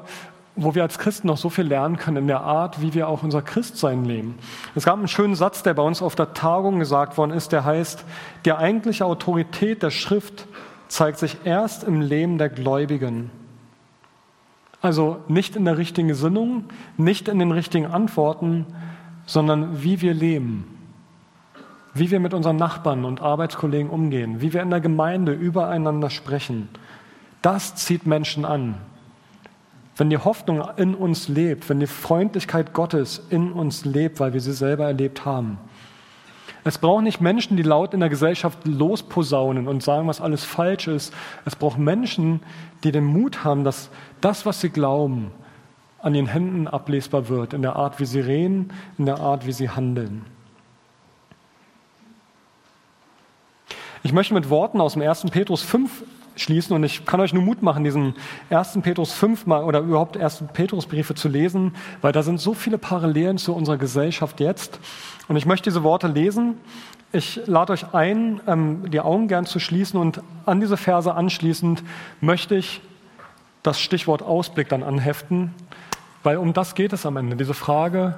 wo 0.55 0.73
wir 0.73 0.83
als 0.83 0.99
Christen 0.99 1.27
noch 1.27 1.37
so 1.37 1.49
viel 1.49 1.65
lernen 1.65 1.97
können 1.97 2.15
in 2.15 2.27
der 2.27 2.41
Art, 2.41 2.81
wie 2.81 2.93
wir 2.93 3.09
auch 3.09 3.23
unser 3.23 3.41
Christsein 3.41 4.05
leben. 4.05 4.39
Es 4.73 4.85
gab 4.85 4.97
einen 4.97 5.09
schönen 5.09 5.35
Satz, 5.35 5.63
der 5.63 5.73
bei 5.73 5.83
uns 5.83 6.01
auf 6.01 6.15
der 6.15 6.33
Tagung 6.33 6.79
gesagt 6.79 7.17
worden 7.17 7.31
ist, 7.31 7.51
der 7.51 7.65
heißt, 7.65 8.05
die 8.45 8.53
eigentliche 8.53 9.03
Autorität 9.03 9.83
der 9.83 9.89
Schrift 9.89 10.47
zeigt 10.89 11.19
sich 11.19 11.37
erst 11.45 11.85
im 11.85 12.01
Leben 12.01 12.37
der 12.37 12.49
Gläubigen. 12.49 13.31
Also 14.81 15.19
nicht 15.27 15.55
in 15.55 15.65
der 15.65 15.77
richtigen 15.77 16.07
Gesinnung, 16.07 16.65
nicht 16.97 17.27
in 17.27 17.39
den 17.39 17.51
richtigen 17.51 17.85
Antworten, 17.85 18.65
sondern 19.25 19.83
wie 19.83 20.01
wir 20.01 20.13
leben, 20.13 20.77
wie 21.93 22.11
wir 22.11 22.19
mit 22.19 22.33
unseren 22.33 22.55
Nachbarn 22.55 23.05
und 23.05 23.21
Arbeitskollegen 23.21 23.89
umgehen, 23.89 24.41
wie 24.41 24.53
wir 24.53 24.61
in 24.61 24.69
der 24.69 24.81
Gemeinde 24.81 25.33
übereinander 25.33 26.09
sprechen. 26.09 26.69
Das 27.41 27.75
zieht 27.75 28.07
Menschen 28.07 28.43
an. 28.43 28.75
Wenn 29.95 30.09
die 30.09 30.17
Hoffnung 30.17 30.63
in 30.77 30.95
uns 30.95 31.27
lebt, 31.27 31.69
wenn 31.69 31.81
die 31.81 31.87
Freundlichkeit 31.87 32.73
Gottes 32.73 33.27
in 33.29 33.51
uns 33.51 33.85
lebt, 33.85 34.19
weil 34.19 34.33
wir 34.33 34.41
sie 34.41 34.53
selber 34.53 34.85
erlebt 34.85 35.25
haben. 35.25 35.57
Es 36.63 36.77
braucht 36.77 37.03
nicht 37.03 37.21
Menschen, 37.21 37.55
die 37.57 37.63
laut 37.63 37.93
in 37.93 38.01
der 38.01 38.09
Gesellschaft 38.09 38.59
losposaunen 38.65 39.67
und 39.67 39.81
sagen, 39.81 40.07
was 40.07 40.19
alles 40.19 40.43
falsch 40.43 40.87
ist. 40.87 41.13
Es 41.45 41.55
braucht 41.55 41.77
Menschen, 41.77 42.41
die 42.83 42.91
den 42.91 43.05
Mut 43.05 43.43
haben, 43.43 43.63
dass 43.63 43.89
das, 44.21 44.45
was 44.45 44.59
sie 44.59 44.69
glauben, 44.69 45.31
an 46.01 46.15
ihren 46.15 46.27
Händen 46.27 46.67
ablesbar 46.67 47.29
wird, 47.29 47.53
in 47.53 47.61
der 47.61 47.75
Art, 47.75 47.99
wie 47.99 48.05
sie 48.05 48.19
reden, 48.19 48.71
in 48.97 49.05
der 49.05 49.19
Art, 49.19 49.45
wie 49.45 49.51
sie 49.51 49.69
handeln. 49.69 50.25
Ich 54.03 54.13
möchte 54.13 54.33
mit 54.33 54.49
Worten 54.49 54.79
aus 54.79 54.93
dem 54.93 55.01
1. 55.01 55.25
Petrus 55.31 55.61
5 55.61 56.03
schließen 56.41 56.75
und 56.75 56.83
ich 56.83 57.05
kann 57.05 57.19
euch 57.19 57.33
nur 57.33 57.43
Mut 57.43 57.61
machen, 57.61 57.83
diesen 57.83 58.15
1. 58.49 58.79
Petrus 58.81 59.11
5 59.13 59.45
mal 59.45 59.63
oder 59.63 59.79
überhaupt 59.79 60.17
1. 60.17 60.45
Petrusbriefe 60.53 61.15
zu 61.15 61.27
lesen, 61.27 61.75
weil 62.01 62.11
da 62.11 62.23
sind 62.23 62.39
so 62.39 62.53
viele 62.53 62.77
Parallelen 62.77 63.37
zu 63.37 63.53
unserer 63.53 63.77
Gesellschaft 63.77 64.39
jetzt. 64.39 64.79
Und 65.27 65.35
ich 65.35 65.45
möchte 65.45 65.69
diese 65.69 65.83
Worte 65.83 66.07
lesen. 66.07 66.57
Ich 67.11 67.41
lade 67.45 67.73
euch 67.73 67.93
ein, 67.93 68.39
ähm, 68.47 68.91
die 68.91 68.99
Augen 68.99 69.27
gern 69.27 69.45
zu 69.45 69.59
schließen 69.59 69.99
und 69.99 70.21
an 70.45 70.59
diese 70.59 70.77
Verse 70.77 71.13
anschließend 71.13 71.83
möchte 72.21 72.55
ich 72.55 72.81
das 73.63 73.79
Stichwort 73.79 74.21
Ausblick 74.21 74.69
dann 74.69 74.83
anheften, 74.83 75.53
weil 76.23 76.37
um 76.37 76.53
das 76.53 76.75
geht 76.75 76.93
es 76.93 77.05
am 77.05 77.17
Ende, 77.17 77.35
diese 77.35 77.53
Frage, 77.53 78.17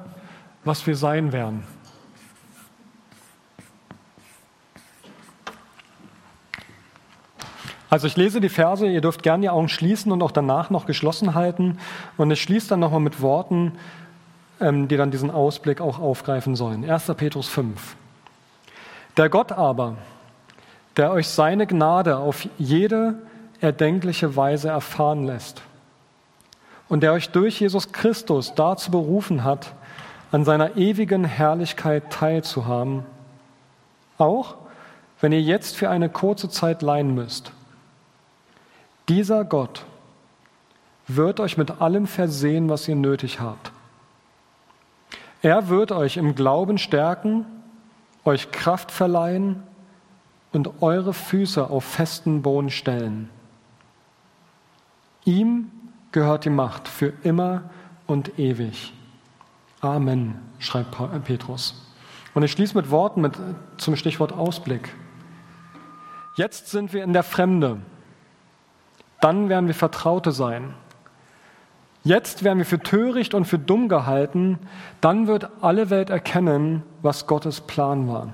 was 0.63 0.86
wir 0.88 0.95
sein 0.95 1.31
werden. 1.31 1.63
Also 7.91 8.08
ich 8.08 8.15
lese 8.15 8.39
die 8.39 8.47
Verse, 8.47 8.88
ihr 8.88 9.01
dürft 9.01 9.21
gerne 9.21 9.41
die 9.41 9.49
Augen 9.49 9.67
schließen 9.67 10.13
und 10.13 10.23
auch 10.23 10.32
danach 10.32 10.69
noch 10.69 10.86
geschlossen 10.86 11.36
halten. 11.36 11.77
Und 12.15 12.32
ich 12.32 12.41
schließe 12.41 12.69
dann 12.69 12.80
nochmal 12.80 13.01
mit 13.01 13.21
Worten, 13.21 13.73
ähm, 14.62 14.88
die 14.88 14.95
dann 14.95 15.12
diesen 15.12 15.30
Ausblick 15.30 15.82
auch 15.82 15.99
aufgreifen 15.99 16.56
sollen. 16.56 16.89
1. 16.89 17.12
Petrus 17.17 17.49
5. 17.49 17.97
Der 19.17 19.27
Gott 19.27 19.51
aber, 19.51 19.97
der 20.95 21.12
euch 21.12 21.27
seine 21.27 21.67
Gnade 21.67 22.15
auf 22.15 22.47
jede 22.58 23.15
erdenkliche 23.60 24.38
Weise 24.38 24.69
erfahren 24.69 25.25
lässt 25.25 25.62
und 26.88 27.04
der 27.04 27.12
euch 27.12 27.32
durch 27.32 27.60
Jesus 27.60 27.91
Christus 27.91 28.56
dazu 28.56 28.89
berufen 28.89 29.43
hat, 29.43 29.73
an 30.32 30.45
seiner 30.45 30.77
ewigen 30.77 31.25
Herrlichkeit 31.25 32.10
teilzuhaben, 32.10 33.04
auch 34.17 34.56
wenn 35.19 35.34
ihr 35.34 35.41
jetzt 35.41 35.75
für 35.75 35.89
eine 35.89 36.08
kurze 36.08 36.47
Zeit 36.47 36.82
leihen 36.82 37.13
müsst 37.13 37.51
dieser 39.12 39.43
Gott 39.43 39.86
wird 41.06 41.41
euch 41.41 41.58
mit 41.58 41.82
allem 41.82 42.08
versehen, 42.08 42.69
was 42.69 42.88
ihr 42.88 42.95
nötig 42.95 43.41
habt. 43.41 43.74
Er 45.41 45.67
wird 45.67 45.91
euch 45.91 46.15
im 46.15 46.34
Glauben 46.34 46.78
stärken, 46.78 47.45
euch 48.24 48.52
Kraft 48.52 48.89
verleihen 48.89 49.63
und 50.54 50.82
eure 50.82 51.13
Füße 51.13 51.69
auf 51.69 51.84
festen 51.84 52.41
Boden 52.41 52.69
stellen. 52.69 53.30
Ihm 55.26 55.69
gehört 56.13 56.45
die 56.45 56.50
Macht 56.50 56.88
für 56.88 57.12
immer 57.24 57.63
und 58.08 58.39
ewig. 58.39 58.93
Amen, 59.82 60.39
schreibt 60.60 60.95
Petrus. 61.26 61.86
Und 62.34 62.43
ich 62.43 62.52
schließe 62.54 62.78
mit 62.78 62.89
Worten 62.91 63.19
mit, 63.19 63.34
zum 63.76 63.97
Stichwort 63.97 64.32
Ausblick. 64.32 64.95
Jetzt 66.38 66.69
sind 66.69 66.93
wir 66.93 67.04
in 67.04 67.12
der 67.12 67.24
Fremde. 67.24 67.82
Dann 69.21 69.47
werden 69.47 69.67
wir 69.67 69.75
Vertraute 69.75 70.31
sein. 70.31 70.73
Jetzt 72.03 72.43
werden 72.43 72.57
wir 72.57 72.65
für 72.65 72.79
töricht 72.79 73.34
und 73.34 73.45
für 73.45 73.60
dumm 73.60 73.88
gehalten. 73.88 74.60
Dann 74.99 75.27
wird 75.27 75.49
alle 75.62 75.89
Welt 75.89 76.10
erkennen, 76.10 76.84
was 77.01 77.27
Gottes 77.27 77.62
Plan 77.62 78.07
war. 78.07 78.29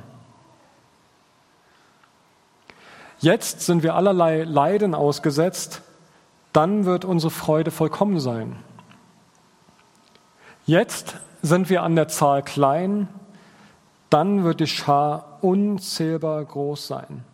Jetzt 3.20 3.62
sind 3.62 3.84
wir 3.84 3.96
allerlei 3.96 4.44
Leiden 4.44 4.96
ausgesetzt. 4.96 5.82
Dann 6.54 6.86
wird 6.86 7.04
unsere 7.04 7.32
Freude 7.32 7.72
vollkommen 7.72 8.20
sein. 8.20 8.56
Jetzt 10.66 11.18
sind 11.42 11.70
wir 11.70 11.84
an 11.84 11.96
der 11.96 12.08
Zahl 12.08 12.44
klein. 12.44 13.10
Dann 14.10 14.46
wird 14.46 14.62
die 14.62 14.68
Schar 14.68 15.40
unzählbar 15.42 16.44
groß 16.46 16.88
sein. 16.88 17.26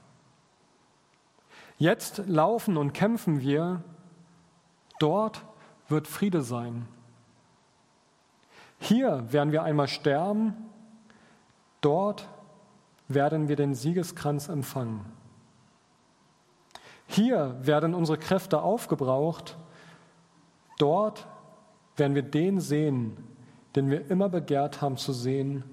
Jetzt 1.84 2.20
laufen 2.28 2.78
und 2.78 2.94
kämpfen 2.94 3.42
wir, 3.42 3.84
dort 5.00 5.44
wird 5.90 6.08
Friede 6.08 6.42
sein. 6.42 6.88
Hier 8.80 9.30
werden 9.34 9.52
wir 9.52 9.64
einmal 9.64 9.90
sterben, 9.90 10.56
dort 11.82 12.30
werden 13.10 13.50
wir 13.50 13.58
den 13.58 13.76
Siegeskranz 13.76 14.48
empfangen. 14.48 15.04
Hier 17.06 17.58
werden 17.60 17.94
unsere 17.96 18.18
Kräfte 18.18 18.62
aufgebraucht, 18.62 19.58
dort 20.80 21.28
werden 21.98 22.16
wir 22.16 22.24
den 22.24 22.62
sehen, 22.62 23.18
den 23.76 23.92
wir 23.92 24.10
immer 24.10 24.30
begehrt 24.30 24.82
haben 24.82 24.96
zu 24.96 25.12
sehen, 25.12 25.66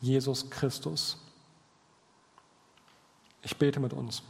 Jesus 0.00 0.48
Christus. 0.48 1.22
Ich 3.42 3.54
bete 3.58 3.80
mit 3.80 3.92
uns. 3.92 4.22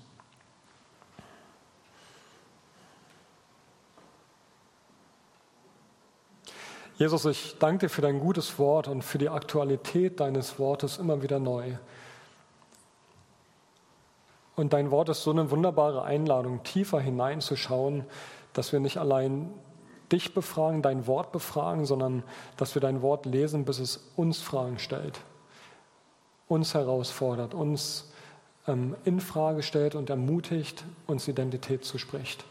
Jesus, 6.99 7.27
ich 7.27 7.57
danke 7.61 7.87
dir 7.87 7.91
für 7.91 8.03
dein 8.03 8.19
gutes 8.19 8.59
Wort 8.59 8.89
und 8.89 9.03
für 9.03 9.19
die 9.19 9.29
Aktualität 9.29 10.19
deines 10.19 10.59
Wortes 10.59 10.99
immer 10.99 11.23
wieder 11.23 11.39
neu. 11.39 11.75
Und 14.57 14.73
dein 14.73 14.91
Wort 14.91 15.09
ist 15.09 15.23
so 15.23 15.31
eine 15.31 15.53
wunderbare 15.53 16.03
Einladung, 16.03 16.65
tiefer 16.65 16.99
hineinzuschauen, 16.99 18.05
dass 18.53 18.73
wir 18.73 18.81
nicht 18.81 18.99
allein 18.99 19.49
dich 20.11 20.35
befragen, 20.35 20.83
dein 20.83 21.07
Wort 21.07 21.31
befragen, 21.31 21.87
sondern 21.87 22.25
dass 22.57 22.75
wir 22.75 22.83
dein 22.83 23.01
Wort 23.01 23.27
lesen, 23.27 23.65
bis 23.65 23.79
es 23.79 24.11
uns 24.17 24.41
Fragen 24.41 24.81
stellt, 24.81 25.21
uns 26.49 26.75
herausfordert, 26.75 27.55
uns 27.55 28.11
ähm, 28.67 28.97
in 29.05 29.21
Frage 29.21 29.63
stellt 29.63 29.95
und 29.95 30.11
ermutigt, 30.11 30.85
uns 31.07 31.29
Identität 31.29 31.85
zu 31.85 31.97
spricht. 31.97 32.45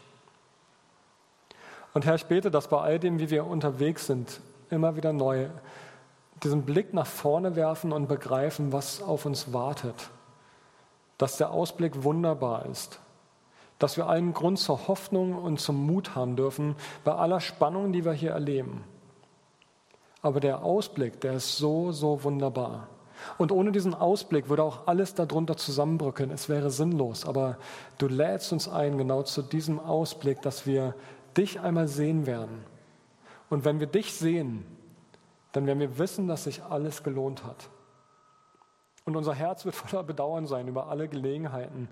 Und 1.98 2.06
Herr, 2.06 2.14
ich 2.14 2.26
bete, 2.26 2.52
dass 2.52 2.68
bei 2.68 2.80
all 2.80 3.00
dem, 3.00 3.18
wie 3.18 3.28
wir 3.28 3.44
unterwegs 3.44 4.06
sind, 4.06 4.40
immer 4.70 4.94
wieder 4.94 5.12
neu 5.12 5.48
diesen 6.44 6.62
Blick 6.62 6.94
nach 6.94 7.08
vorne 7.08 7.56
werfen 7.56 7.90
und 7.90 8.06
begreifen, 8.06 8.72
was 8.72 9.02
auf 9.02 9.26
uns 9.26 9.52
wartet. 9.52 10.08
Dass 11.16 11.38
der 11.38 11.50
Ausblick 11.50 12.04
wunderbar 12.04 12.66
ist. 12.66 13.00
Dass 13.80 13.96
wir 13.96 14.06
allen 14.06 14.32
Grund 14.32 14.60
zur 14.60 14.86
Hoffnung 14.86 15.34
und 15.34 15.58
zum 15.58 15.84
Mut 15.86 16.14
haben 16.14 16.36
dürfen 16.36 16.76
bei 17.02 17.14
aller 17.14 17.40
Spannung, 17.40 17.92
die 17.92 18.04
wir 18.04 18.12
hier 18.12 18.30
erleben. 18.30 18.84
Aber 20.22 20.38
der 20.38 20.62
Ausblick, 20.62 21.20
der 21.20 21.32
ist 21.32 21.56
so, 21.56 21.90
so 21.90 22.22
wunderbar. 22.22 22.86
Und 23.38 23.50
ohne 23.50 23.72
diesen 23.72 23.94
Ausblick 23.94 24.48
würde 24.48 24.62
auch 24.62 24.86
alles 24.86 25.14
darunter 25.14 25.56
zusammenbrücken. 25.56 26.30
Es 26.30 26.48
wäre 26.48 26.70
sinnlos. 26.70 27.26
Aber 27.26 27.56
du 27.98 28.06
lädst 28.06 28.52
uns 28.52 28.68
ein, 28.68 28.96
genau 28.98 29.24
zu 29.24 29.42
diesem 29.42 29.80
Ausblick, 29.80 30.40
dass 30.42 30.64
wir 30.64 30.94
dich 31.38 31.60
einmal 31.60 31.88
sehen 31.88 32.26
werden. 32.26 32.64
Und 33.48 33.64
wenn 33.64 33.80
wir 33.80 33.86
dich 33.86 34.12
sehen, 34.12 34.66
dann 35.52 35.66
werden 35.66 35.80
wir 35.80 35.98
wissen, 35.98 36.28
dass 36.28 36.44
sich 36.44 36.62
alles 36.62 37.02
gelohnt 37.02 37.44
hat. 37.44 37.70
Und 39.04 39.16
unser 39.16 39.34
Herz 39.34 39.64
wird 39.64 39.74
voller 39.74 40.02
Bedauern 40.02 40.46
sein 40.46 40.68
über 40.68 40.88
alle 40.88 41.08
Gelegenheiten, 41.08 41.88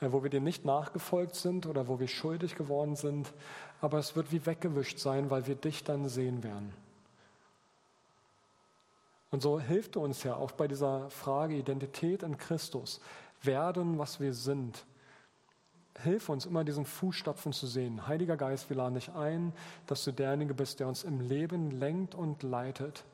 äh, 0.00 0.08
wo 0.10 0.22
wir 0.22 0.30
dir 0.30 0.40
nicht 0.40 0.64
nachgefolgt 0.64 1.36
sind 1.36 1.66
oder 1.66 1.86
wo 1.86 2.00
wir 2.00 2.08
schuldig 2.08 2.56
geworden 2.56 2.96
sind, 2.96 3.32
aber 3.80 3.98
es 3.98 4.16
wird 4.16 4.32
wie 4.32 4.44
weggewischt 4.46 4.98
sein, 4.98 5.30
weil 5.30 5.46
wir 5.46 5.54
dich 5.54 5.84
dann 5.84 6.08
sehen 6.08 6.42
werden. 6.42 6.72
Und 9.30 9.42
so 9.42 9.60
hilft 9.60 9.96
uns 9.96 10.22
ja 10.22 10.34
auch 10.36 10.52
bei 10.52 10.66
dieser 10.66 11.10
Frage 11.10 11.56
Identität 11.56 12.22
in 12.22 12.38
Christus, 12.38 13.00
werden, 13.42 13.98
was 13.98 14.18
wir 14.18 14.32
sind. 14.32 14.86
Hilf 16.02 16.28
uns 16.28 16.46
immer 16.46 16.64
diesen 16.64 16.84
Fußstapfen 16.84 17.52
zu 17.52 17.66
sehen. 17.66 18.06
Heiliger 18.06 18.36
Geist, 18.36 18.68
wir 18.68 18.76
laden 18.76 18.94
dich 18.94 19.12
ein, 19.12 19.52
dass 19.86 20.04
du 20.04 20.12
derjenige 20.12 20.54
bist, 20.54 20.80
der 20.80 20.88
uns 20.88 21.04
im 21.04 21.20
Leben 21.20 21.70
lenkt 21.70 22.14
und 22.14 22.42
leitet. 22.42 23.04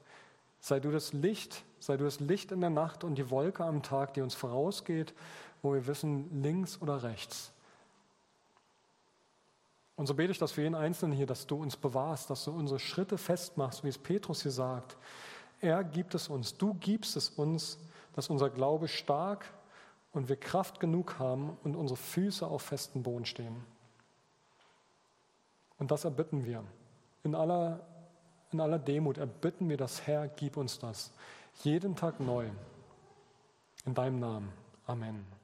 Sei 0.61 0.81
du 0.81 0.91
das 0.91 1.13
Licht, 1.13 1.65
sei 1.79 1.97
du 1.97 2.05
das 2.05 2.21
Licht 2.21 2.53
in 2.53 2.61
der 2.61 2.71
Nacht 2.71 3.05
und 3.05 3.17
die 3.17 3.31
Wolke 3.31 3.65
am 3.65 3.83
Tag, 3.83 4.15
die 4.15 4.21
uns 4.21 4.35
vorausgeht, 4.35 5.15
wo 5.63 5.75
wir 5.75 5.87
wissen, 5.87 6.43
links 6.43 6.81
oder 6.81 7.03
rechts. 7.03 7.53
Und 9.97 10.07
so 10.07 10.15
bete 10.15 10.33
ich 10.33 10.39
das 10.39 10.53
für 10.53 10.63
jeden 10.63 10.75
Einzelnen 10.75 11.17
hier, 11.17 11.27
dass 11.27 11.47
du 11.47 11.57
uns 11.57 11.77
bewahrst, 11.77 12.31
dass 12.31 12.45
du 12.45 12.51
unsere 12.51 12.81
Schritte 12.81 13.19
festmachst, 13.19 13.85
wie 13.85 13.89
es 13.89 13.99
Petrus 13.99 14.43
hier 14.43 14.51
sagt. 14.51 14.97
Er 15.61 15.85
gibt 15.85 16.15
es 16.15 16.29
uns, 16.29 16.57
du 16.57 16.75
gibst 16.75 17.17
es 17.17 17.29
uns, 17.29 17.79
dass 18.15 18.29
unser 18.29 18.51
Glaube 18.51 18.89
stark 18.89 19.45
und 20.13 20.29
wir 20.29 20.37
Kraft 20.37 20.81
genug 20.81 21.19
haben 21.19 21.57
und 21.65 21.75
unsere 21.75 21.97
Füße 21.97 22.47
auf 22.47 22.63
festen 22.63 23.03
Boden 23.03 23.25
stehen. 23.25 23.65
Und 25.79 25.91
das 25.91 26.05
erbitten 26.05 26.45
wir. 26.45 26.65
In 27.25 27.35
aller, 27.35 27.81
in 28.53 28.61
aller 28.61 28.79
Demut 28.79 29.19
erbitten 29.19 29.69
wir 29.69 29.77
das 29.77 30.07
Herr, 30.07 30.29
gib 30.29 30.57
uns 30.57 30.79
das. 30.79 31.13
Jeden 31.63 31.97
Tag 31.97 32.21
neu. 32.21 32.49
In 33.85 33.95
deinem 33.95 34.21
Namen. 34.21 34.53
Amen. 34.87 35.42